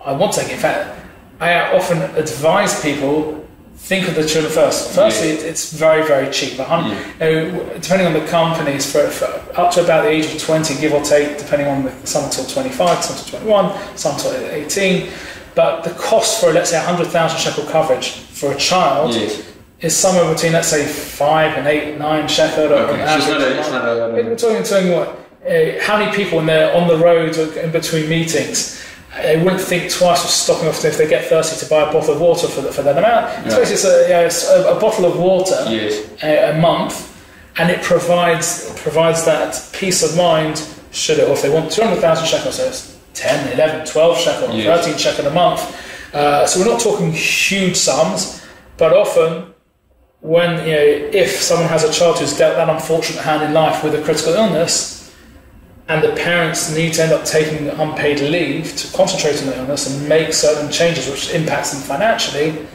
I 0.05 0.13
want 0.13 0.33
to 0.35 0.41
take 0.41 0.51
it. 0.51 0.55
In 0.55 0.61
fact, 0.61 0.99
I 1.41 1.75
often 1.75 2.03
advise 2.17 2.81
people 2.83 3.39
think 3.77 4.07
of 4.09 4.15
the 4.15 4.25
children 4.27 4.53
first. 4.53 4.95
Firstly, 4.95 5.31
Yes. 5.31 5.43
it, 5.43 5.47
it's 5.49 5.73
very, 5.73 6.07
very 6.07 6.31
cheap. 6.33 6.57
Hun- 6.59 6.91
you 6.91 6.97
know, 7.19 7.69
depending 7.81 8.07
on 8.07 8.13
the 8.13 8.25
companies, 8.27 8.91
for, 8.91 9.09
for 9.09 9.27
up 9.61 9.73
to 9.73 9.83
about 9.83 10.03
the 10.05 10.09
age 10.11 10.27
of 10.33 10.41
20, 10.41 10.81
give 10.81 10.93
or 10.93 11.03
take, 11.03 11.37
depending 11.39 11.67
on 11.67 11.83
the, 11.85 12.07
some 12.07 12.31
till 12.31 12.45
25, 12.47 13.05
some 13.05 13.17
till 13.17 13.41
21, 13.41 13.97
some 13.99 14.17
till 14.19 14.33
18. 14.37 15.11
But 15.55 15.83
the 15.85 15.91
cost 15.91 16.41
for, 16.41 16.53
let's 16.53 16.71
say, 16.71 16.77
100,000 16.79 17.39
shekel 17.39 17.65
coverage 17.71 18.11
for 18.11 18.53
a 18.53 18.57
child 18.57 19.15
Yes. 19.15 19.43
is 19.81 19.97
somewhere 19.97 20.33
between, 20.33 20.53
let's 20.53 20.69
say, 20.69 20.87
five 20.87 21.57
and 21.59 21.67
eight, 21.67 21.99
nine 21.99 22.27
shekel. 22.29 22.67
on 22.67 22.73
Okay, 22.73 22.99
so 22.99 23.05
not 23.05 23.07
average. 23.07 23.43
a, 23.43 23.59
it's 23.61 23.71
not 23.71 23.85
a, 23.85 24.13
We're 24.13 24.37
talking, 24.37 24.63
talking 24.63 24.93
what, 24.93 25.09
uh, 25.47 25.83
how 25.83 25.99
many 25.99 26.13
people 26.17 26.39
when 26.39 26.47
they're 26.47 26.75
on 26.75 26.89
the 26.89 26.97
road 26.97 27.37
or 27.37 27.53
in 27.61 27.71
between 27.71 28.09
meetings, 28.09 28.81
they 29.21 29.37
wouldn't 29.43 29.61
think 29.61 29.91
twice 29.93 30.25
of 30.25 30.31
stopping 30.31 30.69
off 30.69 30.83
if 30.85 30.97
they 30.97 31.07
get 31.07 31.27
thirsty 31.27 31.59
to 31.63 31.69
buy 31.69 31.83
a 31.83 31.93
bottle 31.93 32.15
of 32.15 32.21
water 32.21 32.47
for, 32.49 32.63
the, 32.63 32.73
for 32.73 32.83
that 32.83 32.97
amount. 32.97 33.51
So 33.51 33.61
it's 33.61 33.85
a, 33.85 34.07
yeah, 34.09 34.21
it's 34.21 34.49
a, 34.49 34.75
a 34.75 34.81
bottle 34.81 35.05
of 35.05 35.19
water 35.19 35.57
yes. 35.69 36.09
a, 36.23 36.57
a 36.57 36.61
month, 36.61 37.11
and 37.59 37.71
it 37.71 37.83
provides 37.83 38.73
provides 38.81 39.25
that 39.27 39.69
peace 39.75 40.03
of 40.03 40.17
mind. 40.17 40.67
Should 40.93 41.19
it, 41.19 41.29
or 41.29 41.33
if 41.33 41.43
they 41.43 41.49
want 41.51 41.71
200,000 41.73 42.27
shekels, 42.27 42.57
so 42.57 42.99
10, 43.15 43.53
11, 43.55 43.87
12 43.87 44.19
shekel, 44.19 44.55
Yes. 44.55 44.85
13 44.85 44.99
shekel 44.99 45.27
a 45.27 45.31
month. 45.31 46.15
Uh, 46.15 46.47
so 46.47 46.61
we're 46.61 46.71
not 46.71 46.81
talking 46.81 47.13
huge 47.13 47.77
sums, 47.77 48.43
but 48.77 48.93
often 48.93 49.53
when 50.21 50.51
you 50.67 50.73
know 50.73 51.09
if 51.13 51.31
someone 51.41 51.69
has 51.69 51.83
a 51.85 51.93
child 51.93 52.19
who's 52.19 52.37
dealt 52.37 52.57
that 52.57 52.69
unfortunate 52.69 53.23
hand 53.23 53.43
in 53.43 53.53
life 53.53 53.83
with 53.83 53.95
a 53.95 54.03
critical 54.03 54.35
illness, 54.35 55.13
and 55.89 56.03
the 56.03 56.13
parents 56.15 56.75
need 56.75 56.93
to 56.95 57.03
end 57.03 57.13
up 57.13 57.25
taking 57.25 57.69
unpaid 57.69 58.21
leave 58.21 58.75
to 58.77 58.97
concentrate 58.97 59.41
on 59.41 59.47
the 59.47 59.59
illness 59.59 59.87
and 59.89 60.09
make 60.09 60.33
certain 60.33 60.71
changes 60.71 61.09
which 61.09 61.31
impacts 61.35 61.73
them 61.73 61.83
financially, 61.83 62.67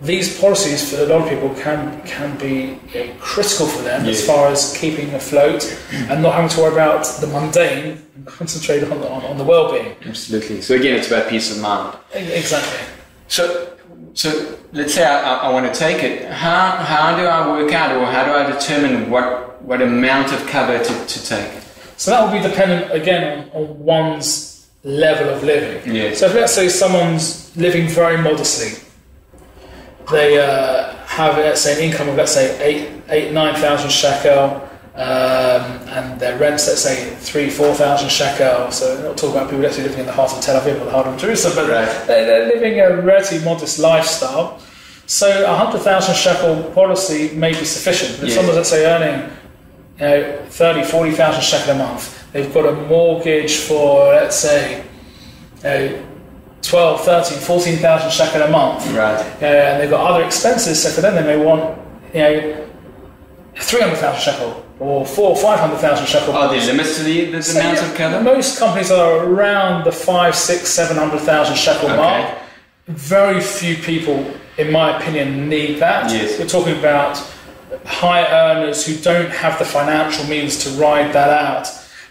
these 0.00 0.38
policies 0.40 0.90
for 0.90 1.02
a 1.02 1.06
lot 1.06 1.22
of 1.22 1.28
people 1.28 1.54
can 1.54 2.02
can 2.02 2.36
be 2.38 2.74
uh, 2.98 3.14
critical 3.20 3.66
for 3.66 3.82
them 3.82 4.06
as 4.06 4.26
far 4.26 4.48
as 4.48 4.76
keeping 4.76 5.14
afloat 5.14 5.64
and 5.92 6.22
not 6.22 6.34
having 6.34 6.50
to 6.50 6.60
worry 6.60 6.72
about 6.72 7.04
the 7.20 7.26
mundane 7.26 8.02
and 8.16 8.26
concentrate 8.26 8.82
on 8.82 9.00
the, 9.00 9.08
on, 9.08 9.22
on 9.24 9.38
the 9.38 9.44
well-being. 9.44 9.96
Absolutely. 10.04 10.60
So 10.62 10.74
again, 10.74 10.96
it's 10.98 11.08
about 11.08 11.28
peace 11.30 11.54
of 11.54 11.62
mind. 11.62 11.96
Exactly. 12.12 12.86
So, 13.28 13.76
so 14.14 14.58
let's 14.72 14.94
say 14.94 15.04
I, 15.04 15.20
I, 15.20 15.34
I 15.46 15.52
want 15.52 15.72
to 15.72 15.78
take 15.78 16.02
it. 16.02 16.30
How, 16.30 16.72
how 16.76 17.16
do 17.16 17.24
I 17.24 17.48
work 17.48 17.72
out, 17.72 17.96
or 17.96 18.04
how 18.06 18.24
do 18.24 18.32
I 18.32 18.50
determine 18.50 19.10
what, 19.10 19.62
what 19.62 19.80
amount 19.80 20.32
of 20.32 20.46
cover 20.46 20.78
to, 20.78 21.06
to 21.06 21.26
take? 21.26 21.50
So 21.96 22.10
that 22.10 22.22
will 22.24 22.32
be 22.32 22.46
dependent 22.46 22.92
again 22.92 23.48
on, 23.54 23.68
on 23.68 23.78
one's 23.78 24.68
level 24.82 25.30
of 25.30 25.42
living. 25.42 25.94
Yes. 25.94 26.18
So 26.18 26.26
if 26.26 26.34
let's 26.34 26.52
say 26.52 26.68
someone's 26.68 27.56
living 27.56 27.88
very 27.88 28.18
modestly, 28.20 28.83
they 30.10 30.38
uh, 30.38 30.94
have 31.06 31.36
let's 31.36 31.60
say 31.62 31.74
an 31.74 31.90
income 31.90 32.08
of 32.08 32.16
let's 32.16 32.32
say 32.32 32.60
eight, 32.62 33.02
eight, 33.08 33.32
nine 33.32 33.54
thousand 33.54 33.90
shekel, 33.90 34.68
um, 34.94 35.62
and 35.96 36.20
their 36.20 36.38
rents 36.38 36.66
let's 36.68 36.82
say 36.82 37.14
three, 37.16 37.50
four 37.50 37.74
thousand 37.74 38.10
shekel. 38.10 38.70
So 38.70 38.96
we're 38.96 39.08
not 39.08 39.16
talking 39.16 39.36
about 39.36 39.50
people 39.50 39.64
actually 39.66 39.84
living 39.84 40.00
in 40.00 40.06
the 40.06 40.12
heart 40.12 40.32
of 40.32 40.40
Tel 40.40 40.60
Aviv 40.60 40.80
or 40.80 40.84
the 40.84 40.90
heart 40.90 41.06
of 41.06 41.18
Jerusalem, 41.18 41.54
but 41.56 41.70
Right. 41.70 42.06
they're, 42.06 42.26
they're 42.26 42.46
living 42.54 42.80
a 42.80 43.00
relatively 43.02 43.44
modest 43.44 43.78
lifestyle. 43.78 44.60
So 45.06 45.44
a 45.44 45.54
hundred 45.54 45.80
thousand 45.80 46.14
shekel 46.16 46.62
policy 46.72 47.34
may 47.34 47.50
be 47.52 47.64
sufficient. 47.64 48.20
But 48.20 48.28
if 48.28 48.34
someone's 48.34 48.56
let's 48.56 48.70
say 48.70 48.86
earning 48.86 49.30
you 49.98 50.00
know, 50.06 50.44
30, 50.48 50.84
40,000 50.84 51.40
shekel 51.42 51.74
a 51.74 51.78
month. 51.78 52.32
They've 52.32 52.52
got 52.52 52.66
a 52.66 52.72
mortgage 52.88 53.58
for, 53.58 54.06
let's 54.12 54.34
say, 54.34 54.82
you 55.58 55.62
know, 55.62 56.06
12, 56.64 57.04
13, 57.04 57.38
14,000 57.38 58.10
shekel 58.10 58.42
a 58.42 58.50
month. 58.50 58.86
Right. 58.92 59.20
Uh, 59.42 59.44
and 59.46 59.82
they've 59.82 59.90
got 59.90 60.10
other 60.10 60.24
expenses, 60.24 60.82
so 60.82 60.90
for 60.90 61.00
them 61.00 61.14
they 61.14 61.22
may 61.36 61.42
want, 61.42 61.78
you 62.14 62.20
know, 62.20 62.68
300,000 63.56 64.20
shekel 64.20 64.64
or 64.80 65.06
four 65.06 65.30
or 65.30 65.36
500,000 65.36 66.06
shekel. 66.06 66.34
Are 66.34 66.48
there 66.52 66.64
limits 66.66 66.96
to 66.96 67.04
the, 67.04 67.30
the 67.30 67.42
So, 67.42 67.60
amount 67.60 67.98
yeah, 67.98 68.16
of? 68.18 68.24
Most 68.24 68.58
companies 68.58 68.90
are 68.90 69.24
around 69.24 69.84
the 69.84 69.92
five, 69.92 70.34
six, 70.34 70.68
seven 70.70 70.96
hundred 70.96 71.20
thousand 71.20 71.56
shekel 71.56 71.88
Okay. 71.90 71.96
mark. 71.96 72.38
Very 72.88 73.40
few 73.40 73.76
people, 73.76 74.26
in 74.58 74.72
my 74.72 74.96
opinion, 74.98 75.48
need 75.48 75.78
that. 75.78 76.10
Yes. 76.10 76.38
We're 76.38 76.46
talking 76.48 76.76
about 76.78 77.16
high 77.84 78.26
earners 78.26 78.84
who 78.86 78.96
don't 78.96 79.30
have 79.30 79.58
the 79.58 79.64
financial 79.64 80.24
means 80.26 80.62
to 80.64 80.70
ride 80.70 81.12
that 81.12 81.30
out, 81.30 81.68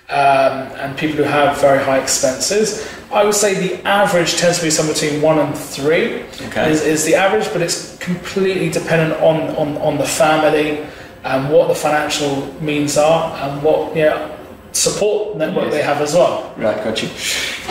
um, 0.10 0.72
and 0.80 0.98
people 0.98 1.18
who 1.18 1.24
have 1.24 1.60
very 1.60 1.84
high 1.84 2.00
expenses. 2.00 2.88
I 3.14 3.24
would 3.24 3.36
say 3.36 3.54
the 3.54 3.88
average 3.88 4.38
tends 4.38 4.58
to 4.60 4.64
be 4.66 4.70
somewhere 4.72 4.94
between 4.94 5.22
one 5.22 5.40
and 5.40 5.56
three 5.58 6.24
Okay. 6.48 6.72
is, 6.72 6.82
is 6.82 7.06
the 7.06 7.16
average, 7.16 7.52
but 7.54 7.62
it's 7.62 7.98
completely 7.98 8.70
dependent 8.70 9.22
on, 9.22 9.56
on, 9.56 9.78
on 9.78 9.98
the 9.98 10.06
family 10.06 10.86
and 11.24 11.50
what 11.50 11.68
the 11.68 11.76
financial 11.76 12.52
means 12.62 12.98
are 12.98 13.34
and 13.44 13.62
what 13.64 13.96
yeah, 13.96 14.36
support 14.72 15.38
network 15.38 15.66
Yes. 15.66 15.74
they 15.74 15.82
have 15.82 16.02
as 16.02 16.14
well. 16.14 16.54
Right, 16.58 16.84
got 16.84 17.02
you. 17.02 17.10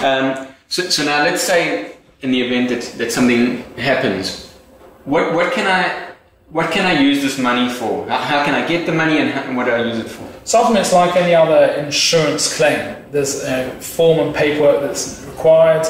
Um, 0.04 0.48
so, 0.68 0.84
so 0.88 1.04
now 1.04 1.22
let's 1.24 1.42
say 1.42 1.96
in 2.22 2.30
the 2.30 2.40
event 2.40 2.68
that, 2.70 2.98
that 2.98 3.12
something 3.12 3.58
happens, 3.76 4.50
what, 5.04 5.34
what 5.34 5.52
can 5.52 5.66
I 5.66 6.11
what 6.52 6.70
can 6.70 6.84
I 6.84 7.00
use 7.00 7.22
this 7.22 7.38
money 7.38 7.72
for? 7.72 8.06
How, 8.08 8.44
can 8.44 8.54
I 8.54 8.66
get 8.68 8.84
the 8.84 8.92
money 8.92 9.18
and, 9.18 9.30
how, 9.30 9.42
and 9.42 9.56
what 9.56 9.64
do 9.64 9.72
I 9.72 9.82
use 9.84 9.98
it 9.98 10.08
for? 10.08 10.28
So 10.44 10.60
often 10.60 10.76
it's 10.76 10.92
like 10.92 11.16
any 11.16 11.34
other 11.34 11.72
insurance 11.82 12.54
claim. 12.56 12.96
There's 13.10 13.42
a 13.42 13.70
form 13.80 14.18
and 14.18 14.34
paperwork 14.34 14.82
that's 14.82 15.24
required, 15.24 15.86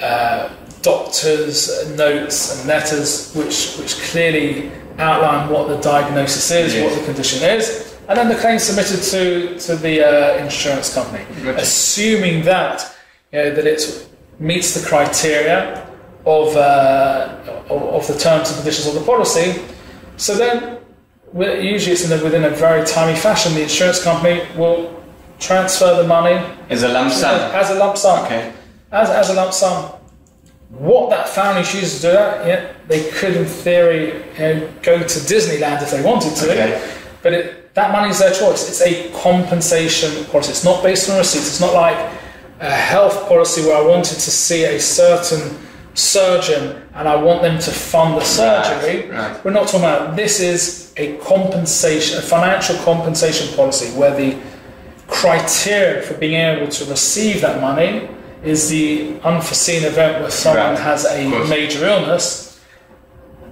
uh, 0.00 0.50
doctors' 0.82 1.96
notes 1.96 2.58
and 2.58 2.68
letters 2.68 3.34
which, 3.34 3.76
which 3.78 3.96
clearly 4.10 4.70
outline 4.98 5.48
what 5.50 5.68
the 5.68 5.78
diagnosis 5.78 6.50
is, 6.50 6.74
Yes. 6.74 6.90
what 6.90 6.98
the 6.98 7.04
condition 7.06 7.42
is, 7.48 7.96
and 8.08 8.18
then 8.18 8.28
the 8.28 8.34
claim 8.36 8.58
submitted 8.58 9.02
to, 9.02 9.58
to 9.58 9.76
the 9.76 10.02
uh, 10.02 10.44
insurance 10.44 10.92
company. 10.92 11.24
Gotcha. 11.42 11.62
Assuming 11.62 12.44
that, 12.44 12.94
you 13.32 13.38
know, 13.38 13.54
that 13.54 13.66
it 13.66 14.08
meets 14.38 14.78
the 14.78 14.86
criteria 14.86 15.86
of, 16.26 16.54
uh, 16.54 17.64
of, 17.70 17.82
of 17.82 18.06
the 18.06 18.18
terms 18.18 18.50
and 18.50 18.56
conditions 18.58 18.86
of 18.88 18.94
the 18.94 19.00
policy, 19.00 19.62
so 20.16 20.34
then 20.34 20.78
usually 21.34 21.92
it's 21.92 22.10
in 22.10 22.18
a, 22.18 22.22
within 22.22 22.44
a 22.44 22.50
very 22.50 22.84
timely 22.86 23.18
fashion. 23.18 23.54
The 23.54 23.62
insurance 23.62 24.02
company 24.02 24.46
will 24.56 25.02
transfer 25.38 25.94
the 26.02 26.08
money 26.08 26.34
As 26.70 26.82
a 26.82 26.88
lump 26.88 27.12
sum. 27.12 27.54
as 27.54 27.70
a 27.70 27.74
lump 27.74 27.96
sum. 27.98 28.24
Okay. 28.24 28.52
As, 28.90 29.10
as 29.10 29.30
a 29.30 29.34
lump 29.34 29.52
sum. 29.52 29.92
What 30.70 31.10
that 31.10 31.28
family 31.28 31.62
chooses 31.62 32.00
to 32.00 32.06
do 32.08 32.12
that, 32.12 32.46
yeah, 32.46 32.72
they 32.88 33.08
could 33.10 33.36
in 33.36 33.44
theory 33.44 34.24
you 34.34 34.38
know, 34.38 34.72
go 34.82 34.98
to 34.98 35.18
Disneyland 35.20 35.82
if 35.82 35.90
they 35.90 36.02
wanted 36.02 36.34
to. 36.36 36.50
Okay. 36.50 36.94
But 37.22 37.32
it, 37.32 37.74
that 37.74 37.92
money 37.92 38.08
is 38.10 38.18
their 38.18 38.32
choice. 38.32 38.68
It's 38.68 38.80
a 38.80 39.10
compensation 39.22 40.24
policy. 40.26 40.50
It's 40.50 40.64
not 40.64 40.82
based 40.82 41.10
on 41.10 41.18
receipts. 41.18 41.46
It's 41.46 41.60
not 41.60 41.74
like 41.74 41.96
a 42.60 42.70
health 42.70 43.28
policy 43.28 43.62
where 43.62 43.76
I 43.76 43.86
wanted 43.86 44.14
to 44.14 44.30
see 44.30 44.64
a 44.64 44.80
certain 44.80 45.56
surgeon 45.96 46.82
and 46.94 47.08
I 47.08 47.16
want 47.16 47.42
them 47.42 47.58
to 47.58 47.70
fund 47.70 48.16
the 48.16 48.24
surgery. 48.24 49.10
right. 49.10 49.42
We're 49.44 49.50
not 49.52 49.64
talking 49.66 49.80
about 49.80 50.14
this 50.14 50.40
is 50.40 50.92
a 50.96 51.16
compensation, 51.18 52.18
a 52.18 52.22
financial 52.22 52.76
compensation 52.84 53.54
policy 53.56 53.90
where 53.98 54.14
the 54.14 54.38
criteria 55.08 56.02
for 56.02 56.14
being 56.14 56.34
able 56.34 56.68
to 56.68 56.84
receive 56.86 57.40
that 57.40 57.60
money 57.60 58.08
is 58.44 58.68
the 58.68 59.18
unforeseen 59.24 59.84
event 59.84 60.20
where 60.20 60.30
someone 60.30 60.74
Right. 60.74 60.78
has 60.78 61.06
a 61.06 61.28
major 61.48 61.86
illness 61.86 62.60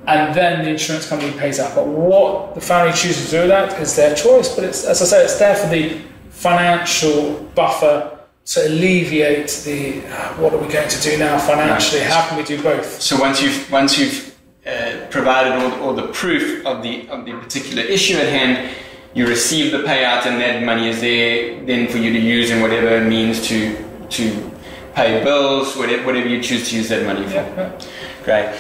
and 0.06 0.34
then 0.34 0.62
the 0.64 0.70
insurance 0.70 1.08
company 1.08 1.32
pays 1.32 1.58
out. 1.58 1.74
But 1.74 1.86
what 1.86 2.54
the 2.54 2.60
family 2.60 2.92
chooses 2.92 3.24
to 3.26 3.30
do 3.30 3.40
with 3.42 3.48
that 3.48 3.80
is 3.80 3.96
their 3.96 4.14
choice. 4.14 4.54
But 4.54 4.64
it's, 4.64 4.84
as 4.84 5.00
I 5.00 5.06
say, 5.06 5.24
it's 5.24 5.38
there 5.38 5.54
for 5.56 5.68
the 5.68 5.98
financial 6.28 7.40
buffer 7.54 8.13
to 8.46 8.66
alleviate 8.66 9.48
the 9.64 10.04
uh, 10.06 10.34
what 10.34 10.52
are 10.52 10.58
we 10.58 10.68
going 10.68 10.88
to 10.88 11.00
do 11.00 11.18
now 11.18 11.38
financially? 11.38 12.00
Right. 12.00 12.10
How 12.10 12.28
can 12.28 12.36
we 12.36 12.44
do 12.44 12.62
both? 12.62 13.00
So 13.00 13.18
once 13.18 13.42
you've 13.42 13.70
once 13.70 13.98
you've 13.98 14.36
uh, 14.66 15.06
provided 15.10 15.52
all, 15.52 15.82
all 15.82 15.94
the 15.94 16.08
proof 16.08 16.64
of 16.66 16.82
the 16.82 17.08
of 17.08 17.24
the 17.24 17.32
particular 17.32 17.82
issue 17.82 18.16
at 18.16 18.28
hand, 18.28 18.70
you 19.14 19.26
receive 19.26 19.72
the 19.72 19.78
payout, 19.78 20.26
and 20.26 20.40
that 20.40 20.62
money 20.62 20.88
is 20.88 21.00
there 21.00 21.64
then 21.64 21.88
for 21.88 21.98
you 21.98 22.12
to 22.12 22.18
use 22.18 22.50
in 22.50 22.60
whatever 22.60 23.02
means 23.02 23.46
to 23.48 23.76
to 24.10 24.50
pay 24.94 25.24
bills, 25.24 25.76
whatever, 25.76 26.04
whatever 26.04 26.28
you 26.28 26.42
choose 26.42 26.68
to 26.70 26.76
use 26.76 26.88
that 26.88 27.04
money 27.04 27.26
for. 27.26 27.34
Yeah. 27.34 27.80
Great. 28.22 28.54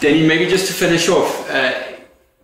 Danny, 0.00 0.26
maybe 0.26 0.48
just 0.48 0.66
to 0.68 0.72
finish 0.72 1.08
off, 1.08 1.50
uh, 1.50 1.72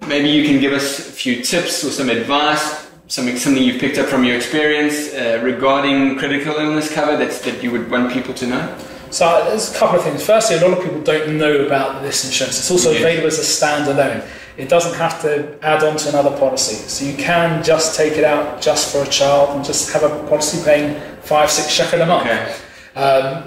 maybe 0.06 0.28
you 0.28 0.44
can 0.44 0.60
give 0.60 0.72
us 0.72 0.98
a 0.98 1.02
few 1.02 1.42
tips 1.42 1.84
or 1.84 1.90
some 1.90 2.10
advice, 2.10 2.85
something 3.08 3.36
something 3.36 3.62
you've 3.62 3.80
picked 3.80 3.98
up 3.98 4.06
from 4.06 4.24
your 4.24 4.36
experience 4.36 5.14
uh, 5.14 5.40
regarding 5.42 6.18
critical 6.18 6.54
illness 6.56 6.92
cover 6.92 7.16
that's, 7.16 7.40
that 7.42 7.62
you 7.62 7.70
would 7.70 7.90
want 7.90 8.12
people 8.12 8.34
to 8.34 8.46
know. 8.46 8.78
So 9.10 9.44
there's 9.48 9.72
a 9.72 9.78
couple 9.78 9.98
of 9.98 10.04
things. 10.04 10.24
Firstly, 10.26 10.56
a 10.56 10.60
lot 10.60 10.76
of 10.76 10.84
people 10.84 11.00
don't 11.02 11.38
know 11.38 11.64
about 11.64 12.02
this 12.02 12.24
insurance. 12.24 12.58
It's 12.58 12.70
also 12.70 12.90
available 12.90 13.28
as 13.28 13.38
a 13.38 13.42
standalone. 13.42 14.28
It 14.56 14.68
doesn't 14.68 14.94
have 14.94 15.22
to 15.22 15.56
add 15.62 15.84
on 15.84 15.96
to 15.98 16.08
another 16.08 16.36
policy. 16.38 16.74
So 16.74 17.04
you 17.04 17.16
can 17.16 17.62
just 17.62 17.96
take 17.96 18.14
it 18.14 18.24
out 18.24 18.60
just 18.60 18.92
for 18.92 19.02
a 19.02 19.06
child 19.06 19.54
and 19.54 19.64
just 19.64 19.92
have 19.92 20.02
a 20.02 20.28
policy 20.28 20.64
paying 20.64 21.00
five, 21.20 21.50
six 21.50 21.70
shekel 21.70 22.00
a 22.00 22.06
month. 22.06 22.26
Okay. 22.26 22.56
Um, 22.96 23.44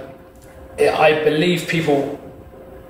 I 0.79 1.23
believe 1.23 1.67
people 1.67 2.19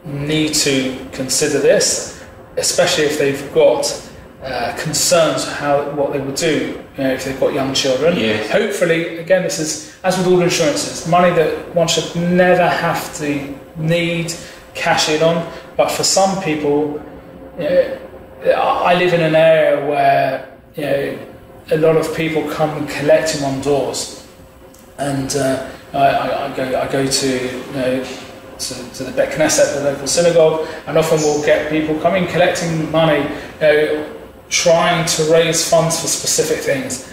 need 0.05 0.53
to 0.53 1.07
consider 1.11 1.59
this, 1.59 2.23
especially 2.57 3.05
if 3.05 3.17
they've 3.17 3.53
got 3.53 4.08
uh, 4.43 4.73
concerns 4.77 5.45
how 5.45 5.89
what 5.91 6.13
they 6.13 6.19
would 6.19 6.35
do 6.35 6.81
you 6.97 7.03
know, 7.03 7.11
if 7.11 7.25
they've 7.25 7.39
got 7.39 7.53
young 7.53 7.73
children. 7.73 8.17
Yes. 8.17 8.49
Hopefully, 8.49 9.17
again, 9.17 9.43
this 9.43 9.59
is 9.59 9.97
as 10.03 10.17
with 10.17 10.27
all 10.27 10.41
insurances, 10.41 11.07
money 11.07 11.33
that 11.35 11.75
one 11.75 11.87
should 11.87 12.15
never 12.15 12.67
have 12.67 13.15
to 13.17 13.53
need 13.75 14.33
cash 14.73 15.09
in 15.09 15.21
on. 15.21 15.51
But 15.75 15.91
for 15.91 16.03
some 16.03 16.41
people, 16.41 17.01
you 17.57 17.65
know, 17.65 17.99
I 18.53 18.95
live 18.95 19.13
in 19.13 19.21
an 19.21 19.35
area 19.35 19.85
where 19.85 20.57
you 20.75 20.83
know 20.83 21.19
a 21.71 21.77
lot 21.77 21.97
of 21.97 22.15
people 22.15 22.49
come 22.49 22.69
and 22.77 22.89
collect 22.89 23.31
him 23.31 23.43
on 23.43 23.61
doors, 23.61 24.25
and 24.97 25.35
uh, 25.35 25.69
I, 25.93 25.97
I, 25.97 26.45
I 26.45 26.55
go 26.55 26.81
I 26.81 26.91
go 26.91 27.05
to 27.05 27.27
you 27.27 27.73
know 27.73 28.05
to, 28.59 28.93
to 28.93 29.03
the 29.03 29.11
Bet 29.11 29.33
Knesset, 29.33 29.75
the 29.75 29.83
local 29.83 30.07
synagogue, 30.07 30.67
and 30.87 30.97
often 30.97 31.19
we'll 31.19 31.43
get 31.45 31.69
people 31.69 31.99
coming 31.99 32.27
collecting 32.27 32.89
money, 32.91 33.23
you 33.23 33.61
know, 33.61 34.18
trying 34.49 35.05
to 35.05 35.23
raise 35.31 35.69
funds 35.69 35.99
for 36.01 36.07
specific 36.07 36.59
things, 36.59 37.11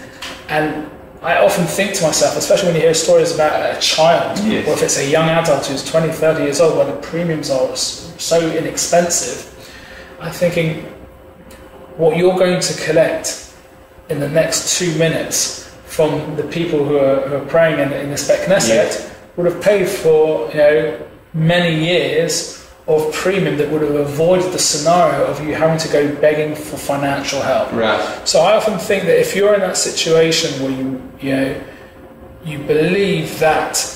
and. 0.49 0.89
I 1.19 1.39
often 1.43 1.65
think 1.65 1.95
to 1.95 2.03
myself, 2.03 2.37
especially 2.37 2.67
when 2.67 2.75
you 2.75 2.81
hear 2.81 2.93
stories 2.93 3.33
about 3.33 3.75
a 3.75 3.79
child, 3.81 4.37
Yes. 4.45 4.67
or 4.67 4.73
if 4.73 4.83
it's 4.83 4.99
a 4.99 5.09
young 5.09 5.27
adult 5.29 5.65
who's 5.65 5.83
20, 5.83 6.09
30 6.09 6.43
years 6.43 6.61
old, 6.61 6.77
where 6.77 6.85
the 6.85 6.93
premiums 7.01 7.49
are 7.49 7.75
so 7.75 8.39
inexpensive, 8.51 9.51
I'm 10.21 10.31
thinking, 10.31 10.83
what 11.97 12.17
you're 12.17 12.37
going 12.37 12.59
to 12.59 12.73
collect 12.85 13.51
in 14.09 14.19
the 14.19 14.29
next 14.29 14.77
two 14.77 14.95
minutes 14.99 15.67
from 15.85 16.35
the 16.35 16.43
people 16.43 16.85
who 16.85 16.97
are, 16.99 17.21
who 17.27 17.35
are 17.37 17.45
praying 17.45 17.79
in, 17.79 17.91
in 17.93 18.11
this 18.11 18.29
Knesset 18.29 18.67
Yes. 18.67 19.11
would 19.37 19.51
have 19.51 19.61
paid 19.61 19.89
for 19.89 20.47
you 20.51 20.57
know 20.57 21.07
many 21.33 21.83
years 21.83 22.66
of 22.87 23.13
premium 23.13 23.57
that 23.57 23.69
would 23.69 23.81
have 23.81 23.95
avoided 23.95 24.51
the 24.53 24.59
scenario 24.59 25.25
of 25.25 25.45
you 25.45 25.53
having 25.53 25.77
to 25.77 25.89
go 25.91 26.15
begging 26.21 26.55
for 26.55 26.77
financial 26.77 27.41
help. 27.41 27.71
Right. 27.73 28.27
So 28.27 28.39
I 28.39 28.55
often 28.55 28.79
think 28.79 29.03
that 29.03 29.19
if 29.19 29.35
you're 29.35 29.53
in 29.53 29.59
that 29.59 29.77
situation 29.77 30.63
where 30.63 30.71
you 30.71 31.11
you 31.19 31.31
know 31.35 31.63
you 32.45 32.59
believe 32.59 33.39
that 33.39 33.93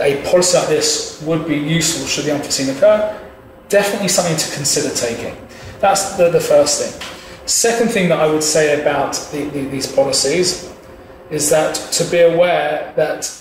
a 0.00 0.22
policy 0.30 0.58
like 0.58 0.68
this 0.68 1.22
would 1.22 1.48
be 1.48 1.56
useful 1.56 2.06
should 2.06 2.26
the 2.26 2.34
unforeseen 2.34 2.76
occur, 2.76 3.18
definitely 3.68 4.08
something 4.08 4.36
to 4.36 4.54
consider 4.54 4.94
taking. 4.94 5.34
That's 5.80 6.16
the, 6.16 6.30
the 6.30 6.40
first 6.40 6.82
thing. 6.82 7.02
Second 7.46 7.88
thing 7.88 8.08
that 8.10 8.20
I 8.20 8.26
would 8.26 8.42
say 8.42 8.80
about 8.80 9.14
the, 9.32 9.44
the, 9.46 9.64
these 9.64 9.90
policies 9.90 10.70
is 11.30 11.48
that 11.50 11.74
to 11.74 12.04
be 12.04 12.20
aware 12.20 12.92
that 12.96 13.34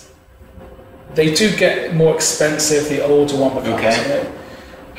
they 1.14 1.34
do 1.34 1.56
get 1.58 1.96
more 1.96 2.16
expensive 2.16 2.90
the 2.90 3.06
older 3.06 3.36
one 3.36 3.56
becomes. 3.56 3.80
Okay. 3.80 4.02
you 4.02 4.24
know. 4.24 4.37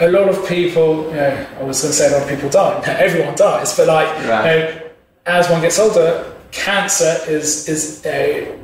A 0.00 0.08
lot 0.08 0.28
of 0.28 0.46
people, 0.48 1.04
you 1.10 1.16
know, 1.16 1.46
I 1.60 1.62
was 1.64 1.80
going 1.82 1.90
to 1.90 1.96
say 1.96 2.08
a 2.08 2.12
lot 2.12 2.22
of 2.22 2.28
people 2.28 2.48
die. 2.48 2.82
Everyone 3.00 3.34
dies, 3.34 3.76
but 3.76 3.88
like, 3.88 4.06
Right. 4.28 4.58
you 4.58 4.74
know, 4.74 4.80
as 5.26 5.50
one 5.50 5.60
gets 5.60 5.78
older, 5.78 6.32
cancer 6.52 7.16
is 7.28 7.68
is 7.68 8.06
a, 8.06 8.54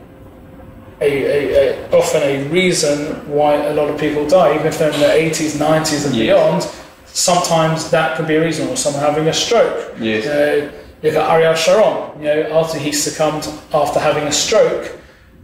a, 1.00 1.10
a, 1.10 1.88
a 1.90 1.90
often 1.98 2.22
a 2.22 2.44
reason 2.48 3.28
why 3.28 3.54
a 3.56 3.74
lot 3.74 3.90
of 3.90 3.98
people 3.98 4.26
die, 4.28 4.54
even 4.54 4.66
if 4.66 4.78
they're 4.78 4.92
in 4.92 5.00
their 5.00 5.18
80s, 5.30 5.58
90s, 5.58 6.06
and 6.06 6.14
Yes. 6.14 6.26
beyond. 6.26 6.62
Sometimes 7.06 7.90
that 7.90 8.16
could 8.16 8.26
be 8.26 8.36
a 8.36 8.40
reason, 8.44 8.68
or 8.68 8.76
someone 8.76 9.02
having 9.02 9.26
a 9.28 9.32
stroke. 9.32 9.94
Yes. 10.00 10.24
You 10.24 10.30
know, 10.30 10.70
you 11.02 11.10
got 11.12 11.30
Ariel 11.30 11.54
Sharon. 11.54 12.18
You 12.20 12.24
know, 12.26 12.60
after 12.60 12.78
he 12.78 12.92
succumbed 12.92 13.46
after 13.72 13.98
having 14.00 14.24
a 14.24 14.32
stroke, 14.32 14.90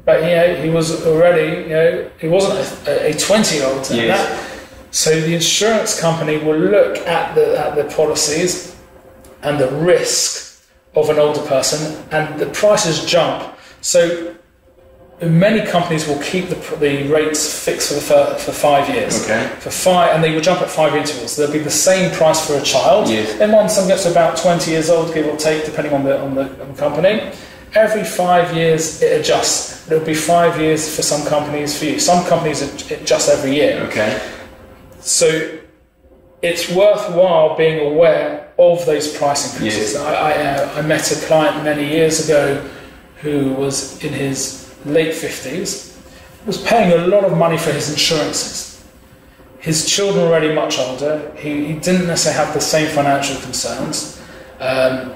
but 0.05 0.21
you 0.23 0.35
know 0.37 0.55
he 0.65 0.71
was 0.71 1.05
already, 1.07 1.63
you 1.69 1.69
know, 1.69 2.11
he 2.19 2.29
wasn't 2.29 2.55
a- 2.89 3.13
twenty-year-old. 3.27 3.91
Yes. 3.91 4.47
So 4.91 5.21
the 5.21 5.35
insurance 5.35 6.01
company 6.01 6.39
will 6.39 6.59
look 6.59 6.97
at 7.07 7.35
the 7.35 7.59
at 7.59 7.77
the 7.77 7.85
policies 7.95 8.77
and 9.43 9.59
the 9.59 9.69
risk 9.69 10.63
of 10.95 11.09
an 11.09 11.19
older 11.19 11.43
person, 11.47 12.05
and 12.11 12.41
the 12.41 12.47
prices 12.47 13.05
jump. 13.05 13.55
So 13.81 14.35
many 15.23 15.65
companies 15.65 16.09
will 16.09 16.21
keep 16.23 16.49
the, 16.49 16.57
the 16.77 17.07
rates 17.09 17.65
fixed 17.65 17.89
for 17.89 17.95
the 17.95 18.35
for 18.39 18.53
five 18.53 18.89
years. 18.89 19.23
Okay. 19.23 19.47
For 19.61 19.71
five, 19.71 20.15
and 20.15 20.25
they 20.25 20.35
will 20.35 20.41
jump 20.41 20.61
at 20.61 20.69
five 20.71 20.95
intervals. 20.95 21.33
So 21.33 21.43
there'll 21.43 21.57
be 21.57 21.63
the 21.63 21.71
same 21.71 22.11
price 22.13 22.45
for 22.45 22.55
a 22.55 22.63
child. 22.63 23.09
Yes. 23.09 23.39
Then 23.39 23.53
once 23.53 23.75
someone 23.75 23.91
gets 23.91 24.05
to 24.05 24.11
about 24.11 24.37
20 24.37 24.71
years 24.71 24.91
old, 24.91 25.15
give 25.15 25.27
or 25.27 25.37
take, 25.37 25.65
depending 25.65 25.93
on 25.93 26.05
the 26.05 26.21
on 26.21 26.35
the, 26.35 26.63
on 26.63 26.73
the 26.73 26.79
company, 26.79 27.33
every 27.75 28.05
five 28.05 28.55
years 28.57 29.01
it 29.03 29.21
adjusts. 29.21 29.89
It'll 29.91 30.05
be 30.05 30.15
five 30.15 30.61
years 30.61 30.95
for 30.95 31.03
some 31.03 31.27
companies. 31.27 31.79
For 31.79 31.85
you, 31.85 32.01
some 32.01 32.27
companies 32.27 32.63
ad- 32.63 33.01
adjust 33.01 33.29
every 33.29 33.55
year. 33.55 33.83
Okay. 33.89 34.21
So 35.01 35.59
it's 36.43 36.71
worthwhile 36.71 37.57
being 37.57 37.93
aware 37.93 38.53
of 38.59 38.85
those 38.87 39.17
price 39.17 39.53
increases. 39.53 39.95
Yes. 39.95 40.03
I, 40.03 40.15
I, 40.15 40.33
uh, 40.33 40.79
I 40.79 40.83
met 40.83 41.11
a 41.11 41.27
client 41.27 41.65
many 41.65 41.89
years 41.89 42.25
ago 42.29 42.67
who 43.17 43.53
was 43.55 44.03
in 44.05 44.13
his 44.13 44.75
late 44.85 45.13
50s, 45.13 45.97
was 46.47 46.59
paying 46.63 46.93
a 46.93 47.07
lot 47.07 47.25
of 47.25 47.37
money 47.37 47.59
for 47.59 47.73
his 47.73 47.91
insurances. 47.91 48.83
His 49.59 49.87
children 49.89 50.25
were 50.25 50.31
already 50.31 50.55
much 50.55 50.79
older. 50.79 51.31
He, 51.37 51.67
he 51.67 51.73
didn't 51.75 52.07
necessarily 52.07 52.45
have 52.47 52.55
the 52.55 52.63
same 52.63 52.89
financial 52.89 53.39
concerns. 53.43 54.21
Um, 54.59 55.13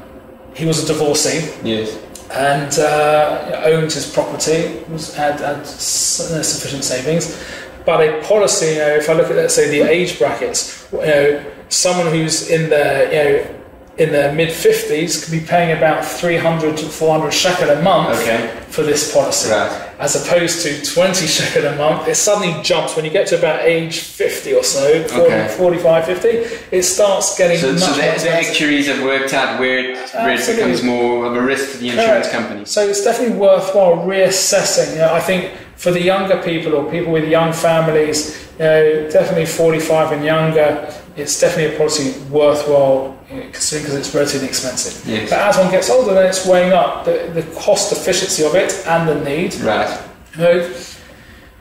he 0.54 0.66
was 0.66 0.84
a 0.84 0.86
divorcee 0.86 1.50
Yes. 1.66 1.98
and 2.30 2.78
uh, 2.78 3.62
owned 3.64 3.90
his 3.90 4.10
property, 4.12 4.82
was, 4.90 5.14
had, 5.14 5.40
had 5.40 5.60
uh, 5.60 5.64
sufficient 5.64 6.84
savings. 6.84 7.42
But 7.84 8.00
a 8.00 8.22
policy, 8.26 8.66
you 8.66 8.78
know, 8.78 8.94
if 8.96 9.08
I 9.10 9.12
look 9.12 9.28
at, 9.30 9.36
let's 9.36 9.54
say, 9.54 9.68
the 9.68 9.88
age 9.88 10.18
brackets, 10.18 10.88
you 10.92 10.98
know, 11.00 11.44
someone 11.68 12.06
who's 12.12 12.48
in 12.50 12.70
their, 12.70 13.04
you 13.12 13.44
know, 13.44 13.50
in 13.96 14.10
their 14.10 14.34
mid 14.34 14.48
50s 14.48 15.22
could 15.24 15.30
be 15.40 15.46
paying 15.46 15.76
about 15.76 16.04
300 16.04 16.76
to 16.78 16.86
400 16.86 17.30
shekel 17.30 17.70
a 17.70 17.80
month 17.80 18.18
Okay. 18.20 18.48
for 18.68 18.82
this 18.82 19.12
policy. 19.14 19.50
Right. 19.50 19.82
As 20.00 20.16
opposed 20.16 20.62
to 20.64 20.84
20 20.84 21.26
shekel 21.28 21.66
a 21.66 21.76
month, 21.76 22.08
it 22.08 22.16
suddenly 22.16 22.60
jumps 22.64 22.96
when 22.96 23.04
you 23.04 23.12
get 23.12 23.28
to 23.28 23.38
about 23.38 23.60
age 23.62 24.00
50 24.00 24.52
or 24.54 24.64
so, 24.64 25.04
40, 25.06 25.24
Okay. 25.26 25.48
45, 25.56 26.06
50, 26.06 26.28
it 26.76 26.82
starts 26.82 27.38
getting 27.38 27.58
So, 27.58 27.72
much 27.72 27.82
so 27.82 27.90
the, 27.92 28.24
the 28.24 28.30
actuaries 28.32 28.88
have 28.88 29.00
worked 29.04 29.32
out 29.32 29.60
where 29.60 29.78
it, 29.92 29.98
where 30.10 30.32
it 30.32 30.44
becomes 30.44 30.82
more 30.82 31.26
of 31.26 31.36
a 31.36 31.40
risk 31.40 31.72
to 31.72 31.78
the 31.78 31.90
insurance 31.90 32.28
companies. 32.30 32.70
So 32.70 32.80
it's 32.88 33.04
definitely 33.04 33.36
worthwhile 33.36 33.98
reassessing. 33.98 34.94
You 34.94 34.98
know, 35.02 35.14
I 35.14 35.20
think 35.20 35.52
for 35.84 35.90
the 35.90 36.00
younger 36.00 36.42
people 36.42 36.74
or 36.74 36.90
people 36.90 37.12
with 37.12 37.28
young 37.28 37.52
families, 37.52 38.48
you 38.52 38.64
know, 38.64 39.10
definitely 39.10 39.44
45 39.44 40.12
and 40.12 40.24
younger, 40.24 40.90
it's 41.14 41.38
definitely 41.38 41.74
a 41.74 41.78
policy 41.78 42.18
worthwhile 42.30 43.14
you 43.30 43.36
know, 43.36 43.42
considering 43.52 43.84
because 43.84 43.98
it's 43.98 44.14
relatively 44.14 44.48
expensive. 44.48 45.06
Yes. 45.06 45.28
But 45.28 45.40
as 45.40 45.58
one 45.58 45.70
gets 45.70 45.90
older, 45.90 46.14
then 46.14 46.24
it's 46.24 46.46
weighing 46.46 46.72
up 46.72 47.04
the, 47.04 47.30
the 47.34 47.42
cost 47.60 47.92
efficiency 47.92 48.46
of 48.46 48.54
it 48.54 48.72
and 48.86 49.06
the 49.06 49.22
need. 49.28 49.56
Right. 49.56 50.02
You 50.32 50.40
know, 50.40 50.74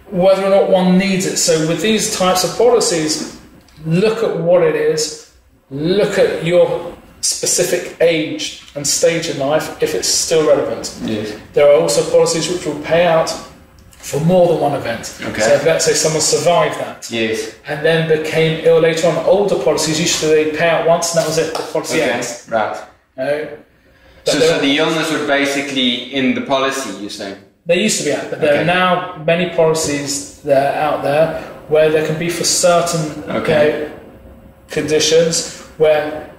whether 0.09 0.45
or 0.45 0.49
not 0.49 0.69
one 0.69 0.97
needs 0.97 1.25
it. 1.25 1.35
So 1.35 1.67
with 1.67 1.81
these 1.81 2.15
types 2.15 2.45
of 2.45 2.57
policies, 2.57 3.41
look 3.85 4.23
at 4.23 4.37
what 4.37 4.63
it 4.63 4.77
is, 4.77 5.33
look 5.69 6.17
at 6.17 6.45
your 6.45 6.95
specific 7.19 7.97
age 7.99 8.71
and 8.75 8.87
stage 8.87 9.27
in 9.27 9.37
life 9.37 9.83
if 9.83 9.93
it's 9.93 10.07
still 10.07 10.47
relevant. 10.47 10.97
Yes. 11.03 11.37
There 11.51 11.67
are 11.69 11.81
also 11.81 12.09
policies 12.09 12.47
which 12.47 12.65
will 12.65 12.81
pay 12.83 13.05
out 13.05 13.29
for 14.03 14.19
more 14.19 14.47
than 14.49 14.59
one 14.59 14.73
event. 14.75 15.03
Okay. 15.29 15.41
So 15.41 15.53
if 15.53 15.65
let's 15.65 15.85
say 15.85 15.93
someone 15.93 16.21
survived 16.21 16.77
that 16.79 17.09
Yes. 17.09 17.55
and 17.65 17.83
then 17.85 17.99
became 18.09 18.59
ill 18.65 18.79
later 18.81 19.07
on, 19.07 19.15
older 19.25 19.55
policies 19.63 19.97
usually 19.99 20.31
they 20.43 20.57
pay 20.57 20.69
out 20.69 20.85
once 20.85 21.05
and 21.15 21.21
that 21.23 21.27
was 21.27 21.37
it, 21.37 21.53
the 21.53 21.63
policy 21.71 22.01
Okay. 22.01 22.11
ends. 22.11 22.45
Right. 22.49 22.77
You 23.17 23.23
know? 23.23 23.47
So, 24.25 24.39
so 24.39 24.59
the 24.59 24.77
illness 24.77 25.09
would 25.11 25.25
basically 25.27 26.13
in 26.13 26.35
the 26.35 26.41
policy, 26.41 26.89
you're 27.01 27.09
saying? 27.09 27.37
They 27.65 27.79
used 27.87 27.99
to 27.99 28.05
be 28.05 28.11
out, 28.13 28.29
but 28.29 28.41
there 28.41 28.51
Okay. 28.53 28.61
are 28.63 28.65
now 28.65 29.23
many 29.25 29.49
policies 29.55 30.41
that 30.43 30.75
are 30.75 30.79
out 30.87 31.03
there 31.03 31.41
where 31.69 31.89
there 31.89 32.05
can 32.05 32.19
be 32.19 32.29
for 32.29 32.43
certain 32.43 33.23
Okay. 33.41 33.63
you 33.71 33.71
know, 33.87 33.91
conditions 34.69 35.61
where 35.77 36.29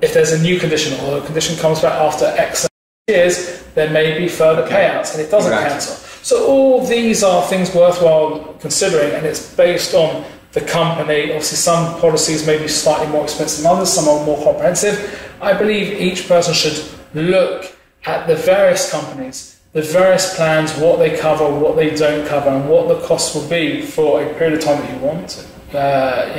if 0.00 0.14
there's 0.14 0.32
a 0.32 0.38
new 0.38 0.58
condition 0.60 0.98
or 1.04 1.18
a 1.18 1.20
condition 1.22 1.56
comes 1.58 1.80
back 1.80 1.94
after 1.94 2.26
X 2.38 2.68
years, 3.08 3.60
there 3.74 3.90
may 3.90 4.16
be 4.18 4.28
further 4.28 4.62
Okay. 4.62 4.74
payouts 4.76 5.14
and 5.14 5.20
it 5.22 5.30
doesn't 5.32 5.50
Right. 5.50 5.66
cancel. 5.68 5.96
So 6.28 6.46
all 6.46 6.84
these 6.84 7.22
are 7.22 7.42
things 7.46 7.74
worthwhile 7.74 8.54
considering 8.60 9.14
and 9.14 9.24
it's 9.24 9.54
based 9.54 9.94
on 9.94 10.26
the 10.52 10.60
company. 10.60 11.32
Obviously 11.32 11.56
some 11.56 11.98
policies 12.02 12.46
may 12.46 12.58
be 12.58 12.68
slightly 12.68 13.06
more 13.06 13.24
expensive 13.24 13.62
than 13.62 13.72
others, 13.72 13.90
some 13.90 14.06
are 14.06 14.26
more 14.26 14.36
comprehensive. 14.44 14.94
I 15.40 15.54
believe 15.54 15.98
each 15.98 16.28
person 16.28 16.52
should 16.52 16.84
look 17.14 17.74
at 18.04 18.26
the 18.26 18.36
various 18.36 18.90
companies 18.90 19.54
the 19.72 19.80
various 19.80 20.34
plans, 20.34 20.76
what 20.76 20.98
they 20.98 21.16
cover, 21.16 21.48
what 21.48 21.76
they 21.76 21.94
don't 21.94 22.26
cover, 22.26 22.50
and 22.50 22.68
what 22.68 22.88
the 22.88 23.00
cost 23.06 23.34
will 23.34 23.48
be 23.48 23.80
for 23.80 24.22
a 24.22 24.34
period 24.34 24.58
of 24.58 24.64
time 24.64 24.80
that 24.80 24.94
you 24.94 25.06
want. 25.06 25.46
Uh, 25.72 26.32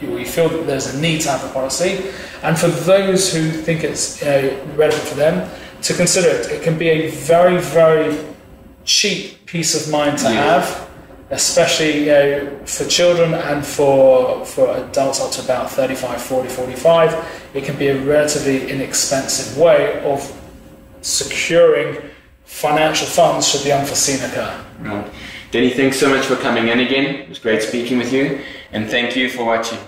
you, 0.00 0.08
know, 0.08 0.18
you, 0.18 0.24
feel 0.24 0.48
that 0.48 0.66
there's 0.66 0.94
a 0.94 1.00
need 1.00 1.20
to 1.20 1.28
have 1.28 1.44
a 1.44 1.52
policy, 1.52 2.08
and 2.44 2.56
for 2.56 2.68
those 2.68 3.32
who 3.32 3.50
think 3.50 3.82
it's 3.82 4.22
you 4.22 4.28
know, 4.28 4.74
relevant 4.76 5.08
for 5.08 5.16
them 5.16 5.50
to 5.82 5.92
consider 5.92 6.28
it, 6.28 6.50
it 6.52 6.62
can 6.62 6.78
be 6.78 6.88
a 6.88 7.10
very, 7.10 7.58
very 7.58 8.16
cheap 8.88 9.44
peace 9.46 9.74
of 9.78 9.92
mind 9.92 10.16
to 10.18 10.24
Yeah. 10.32 10.42
have, 10.50 10.66
especially 11.30 11.92
you 12.00 12.06
know, 12.06 12.48
for 12.64 12.84
children 12.86 13.34
and 13.34 13.64
for 13.64 14.44
for 14.46 14.64
adults 14.76 15.20
up 15.20 15.30
to 15.32 15.40
about 15.42 15.70
35, 15.70 16.20
40, 16.22 16.48
45. 16.48 17.14
It 17.54 17.64
can 17.64 17.76
be 17.76 17.88
a 17.88 17.96
relatively 18.14 18.70
inexpensive 18.70 19.56
way 19.58 20.00
of 20.04 20.18
securing 21.02 21.98
financial 22.44 23.06
funds 23.06 23.46
should 23.48 23.62
the 23.62 23.72
unforeseen 23.78 24.20
occur. 24.24 24.52
Right. 24.80 25.06
Danny, 25.50 25.70
thanks 25.70 25.98
so 25.98 26.08
much 26.08 26.24
for 26.26 26.36
coming 26.36 26.68
in 26.68 26.80
again. 26.80 27.06
It 27.22 27.28
was 27.28 27.38
great 27.38 27.62
speaking 27.62 27.98
with 27.98 28.12
you, 28.12 28.40
and 28.72 28.88
thank 28.90 29.16
you 29.16 29.28
for 29.28 29.44
watching. 29.44 29.78